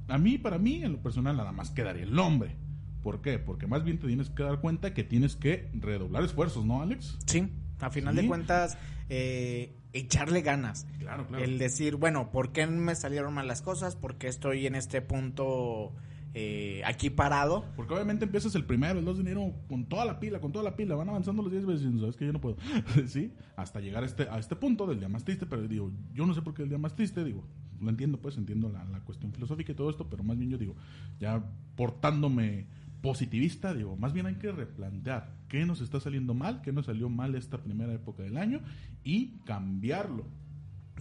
[0.09, 2.57] a mí, para mí, en lo personal, nada más quedaría el nombre.
[3.03, 3.38] ¿Por qué?
[3.38, 7.18] Porque más bien te tienes que dar cuenta que tienes que redoblar esfuerzos, ¿no, Alex?
[7.26, 7.48] Sí.
[7.80, 8.22] A final Sí.
[8.22, 8.78] de cuentas,
[9.09, 10.86] eh, echarle ganas.
[11.00, 11.42] Claro, claro.
[11.44, 13.96] El decir, bueno, ¿por qué me salieron mal las cosas?
[13.96, 15.92] ¿Por qué estoy en este punto
[16.34, 17.66] eh, aquí parado?
[17.74, 20.64] Porque obviamente empiezas el primero, el 2 de enero con toda la pila, con toda
[20.64, 22.57] la pila, van avanzando los 10 veces, y sabes que yo no puedo,
[23.09, 23.32] ¿sí?
[23.57, 26.34] Hasta llegar a este, a este punto del día más triste, pero digo, yo no
[26.34, 27.44] sé por qué el día más triste, digo,
[27.80, 30.57] lo entiendo pues, entiendo la, la cuestión filosófica y todo esto, pero más bien yo
[30.57, 30.76] digo,
[31.18, 31.42] ya
[31.74, 32.66] portándome
[33.03, 37.09] positivista, digo, más bien hay que replantear qué nos está saliendo mal, qué nos salió
[37.09, 38.61] mal esta primera época del año
[39.05, 40.24] y cambiarlo.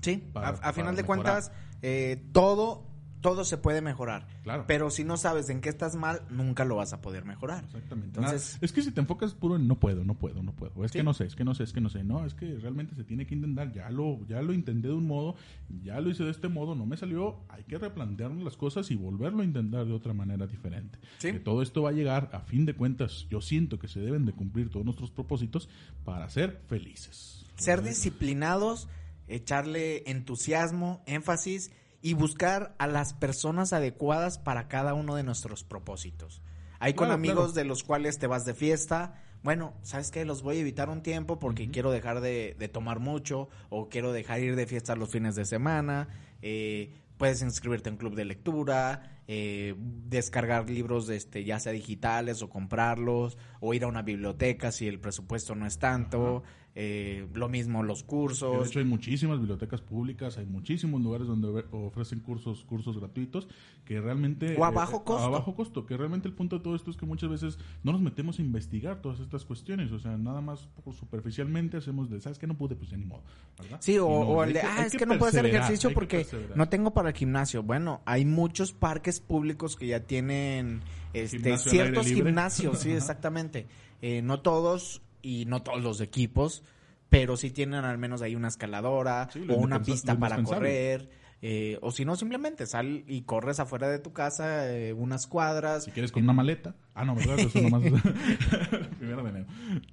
[0.02, 0.22] Sí.
[0.34, 2.84] Para- a, a para final de cuentas, eh, todo,
[3.22, 4.28] todo se puede mejorar.
[4.44, 4.66] Claro.
[4.68, 7.64] Pero si no sabes en qué estás mal, nunca lo vas a poder mejorar.
[7.66, 8.20] Exactamente.
[8.20, 10.84] Entonces- Nada- es que si te enfocas puro en no puedo, no puedo, no puedo.
[10.84, 10.98] Es Sí.
[11.00, 12.04] que no sé, es que no sé, es que no sé.
[12.04, 13.72] No, es que realmente se tiene que intentar.
[13.72, 15.36] Ya lo, ya lo intenté de un modo,
[15.84, 17.38] ya lo hice de este modo, no me salió.
[17.50, 21.00] Hay que replantearnos las cosas y volverlo a intentar de otra manera diferente.
[21.20, 21.32] Sí.
[21.34, 24.26] Que todo esto va a llegar, a fin de cuentas, yo siento que se deben
[24.26, 25.70] de cumplir todos nuestros propósitos
[26.04, 27.46] para ser felices.
[27.56, 28.88] Ser disciplinados,
[29.28, 36.42] echarle entusiasmo, énfasis y buscar a las personas adecuadas para cada uno de nuestros propósitos.
[36.80, 37.52] Hay con Claro, amigos claro.
[37.54, 39.22] de los cuales te vas de fiesta.
[39.44, 40.26] Bueno, ¿sabes qué?
[40.26, 44.12] Los voy a evitar un tiempo porque quiero dejar de, de tomar mucho o quiero
[44.14, 46.08] dejar ir de fiesta los fines de semana.
[46.42, 52.50] Eh, puedes inscribirte en club de lectura, eh, descargar libros este, ya sea digitales o
[52.50, 56.42] comprarlos, o ir a una biblioteca si el presupuesto no es tanto.
[56.74, 58.68] Eh, lo mismo los Que de cursos.
[58.68, 63.50] hecho hay muchísimas bibliotecas públicas, hay muchísimos lugares donde ofrecen cursos cursos gratuitos
[63.84, 64.56] que realmente...
[64.58, 65.26] O a bajo eh, costo.
[65.26, 67.92] A bajo costo, que realmente el punto de todo esto es que muchas veces no
[67.92, 72.22] nos metemos a investigar todas estas cuestiones, o sea, nada más por superficialmente hacemos de,
[72.22, 72.48] ¿sabes qué?
[72.48, 73.24] No pude, pues ya ni modo,
[73.62, 73.78] ¿verdad?
[73.82, 75.90] Sí, o, Y no, o el de, que- ah, es que, no puedo hacer ejercicio
[75.90, 77.64] que porque no tengo para el gimnasio.
[77.64, 80.82] Bueno, hay muchos parques públicos que ya tienen
[81.14, 83.68] este, Gimnasio ciertos gimnasios, sí, exactamente.
[84.02, 86.64] Eh, no todos y no todos los equipos,
[87.10, 91.10] pero sí tienen al menos ahí una escaladora Sí, o una pista para correr.
[91.44, 95.86] Eh, o si no, simplemente sal y corres afuera de tu casa eh, unas cuadras.
[95.86, 96.76] Si quieres con una maleta.
[96.94, 97.40] Ah, no, ¿verdad?
[97.40, 97.82] Eso nomás.
[99.00, 99.46] Primero de enero.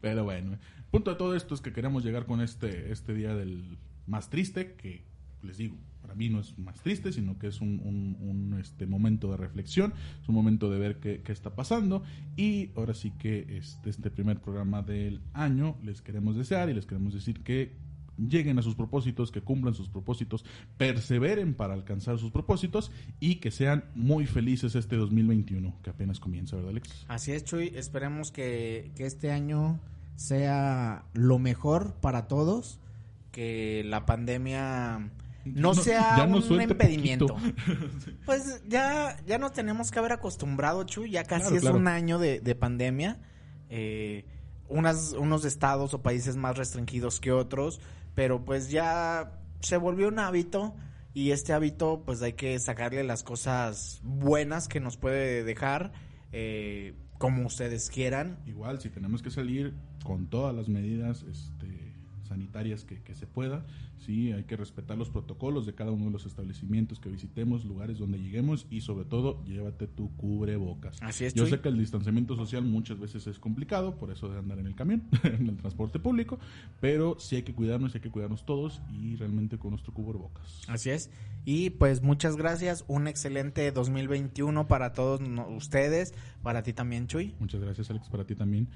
[0.02, 0.58] Pero bueno.
[0.90, 4.74] Punto de todo esto es que queremos llegar con este, este día del más triste,
[4.74, 5.04] que
[5.42, 5.76] les digo,
[6.08, 9.92] para mí no es más triste, sino que es un, este, momento de reflexión,
[10.22, 12.02] es un momento de ver qué, qué está pasando.
[12.34, 16.86] Y ahora sí que este, este primer programa del año les queremos desear y les
[16.86, 17.76] queremos decir que
[18.16, 20.46] lleguen a sus propósitos, que cumplan sus propósitos,
[20.78, 22.90] perseveren para alcanzar sus propósitos
[23.20, 27.04] y que sean muy felices este 2021 que apenas comienza, ¿verdad, Alex?
[27.08, 27.70] Así es, Chuy.
[27.74, 29.78] Esperemos que, que este año
[30.16, 32.80] sea lo mejor para todos.
[33.30, 35.10] Que la pandemia
[35.54, 37.36] no, No, sea ya un impedimento.
[38.26, 41.10] Pues ya, ya nos tenemos que haber acostumbrado, Chuy.
[41.10, 41.76] Ya casi Claro, es claro.
[41.76, 43.18] un año de, de pandemia.
[43.70, 44.24] Eh,
[44.68, 47.80] unas, unos estados o países más restringidos que otros.
[48.14, 50.74] Pero pues ya se volvió un hábito.
[51.14, 55.92] Y este hábito, pues hay que sacarle las cosas buenas que nos puede dejar.
[56.32, 58.38] eh, como ustedes quieran.
[58.46, 59.74] Igual, si tenemos que salir
[60.04, 61.87] con todas las medidas este,
[62.28, 63.66] sanitarias que, que se pueda,
[63.98, 67.98] sí, hay que respetar los protocolos de cada uno de los establecimientos que visitemos, lugares
[67.98, 71.02] donde lleguemos y sobre todo, llévate tu cubrebocas.
[71.02, 71.50] Así es, Yo Chuy.
[71.50, 74.74] sé que el distanciamiento social muchas veces es complicado, por eso de andar en el
[74.74, 76.38] camión, en el transporte público,
[76.80, 80.62] pero sí hay que cuidarnos, hay que cuidarnos todos y realmente con nuestro cubrebocas.
[80.68, 81.10] Así es.
[81.44, 82.84] Y pues muchas gracias.
[82.88, 85.20] Un excelente 2021 para todos
[85.56, 86.12] ustedes.
[86.42, 87.34] Para ti también, Chuy.
[87.40, 88.68] Muchas gracias, Alex, para ti también.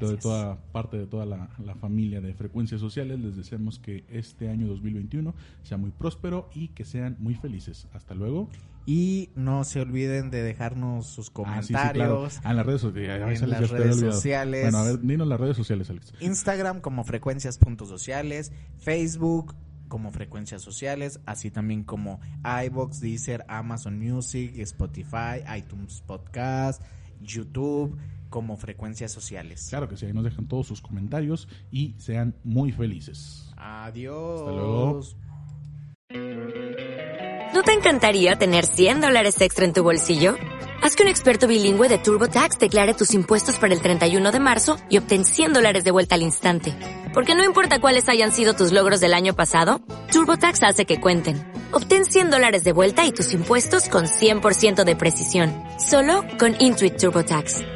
[0.00, 4.48] De toda parte de toda la, la familia de frecuencias sociales, les deseamos que este
[4.48, 7.86] año 2021 sea muy próspero y que sean muy felices.
[7.92, 8.48] Hasta luego.
[8.86, 11.92] Y no se olviden de dejarnos sus Ah, sí, sí, claro.
[12.16, 12.40] comentarios.
[12.42, 13.42] Ah, en las redes sociales.
[13.42, 14.62] En las redes sociales.
[14.62, 16.14] Bueno, a ver, dinos las redes sociales, Alex.
[16.20, 19.54] Instagram como frecuencias.sociales, Facebook
[19.88, 22.20] como frecuencias sociales, así también como
[22.64, 26.82] iBox, Deezer, Amazon Music, Spotify, iTunes Podcast,
[27.20, 27.96] YouTube
[28.28, 29.66] como frecuencias sociales.
[29.70, 33.50] Claro que sí, ahí nos dejan todos sus comentarios y sean muy felices.
[33.56, 34.40] Adiós.
[34.40, 35.00] Hasta luego.
[37.54, 40.34] ¿No te encantaría tener 100 dólares extra en tu bolsillo?
[40.82, 44.76] Haz que un experto bilingüe de TurboTax declare tus impuestos para el 31 de marzo
[44.90, 46.74] y obtén 100 dólares de vuelta al instante.
[47.14, 49.80] Porque no importa cuáles hayan sido tus logros del año pasado,
[50.12, 51.50] TurboTax hace que cuenten.
[51.72, 55.52] Obtén 100 dólares de vuelta y tus impuestos con 100% de precisión.
[55.78, 57.75] Solo con Intuit TurboTax.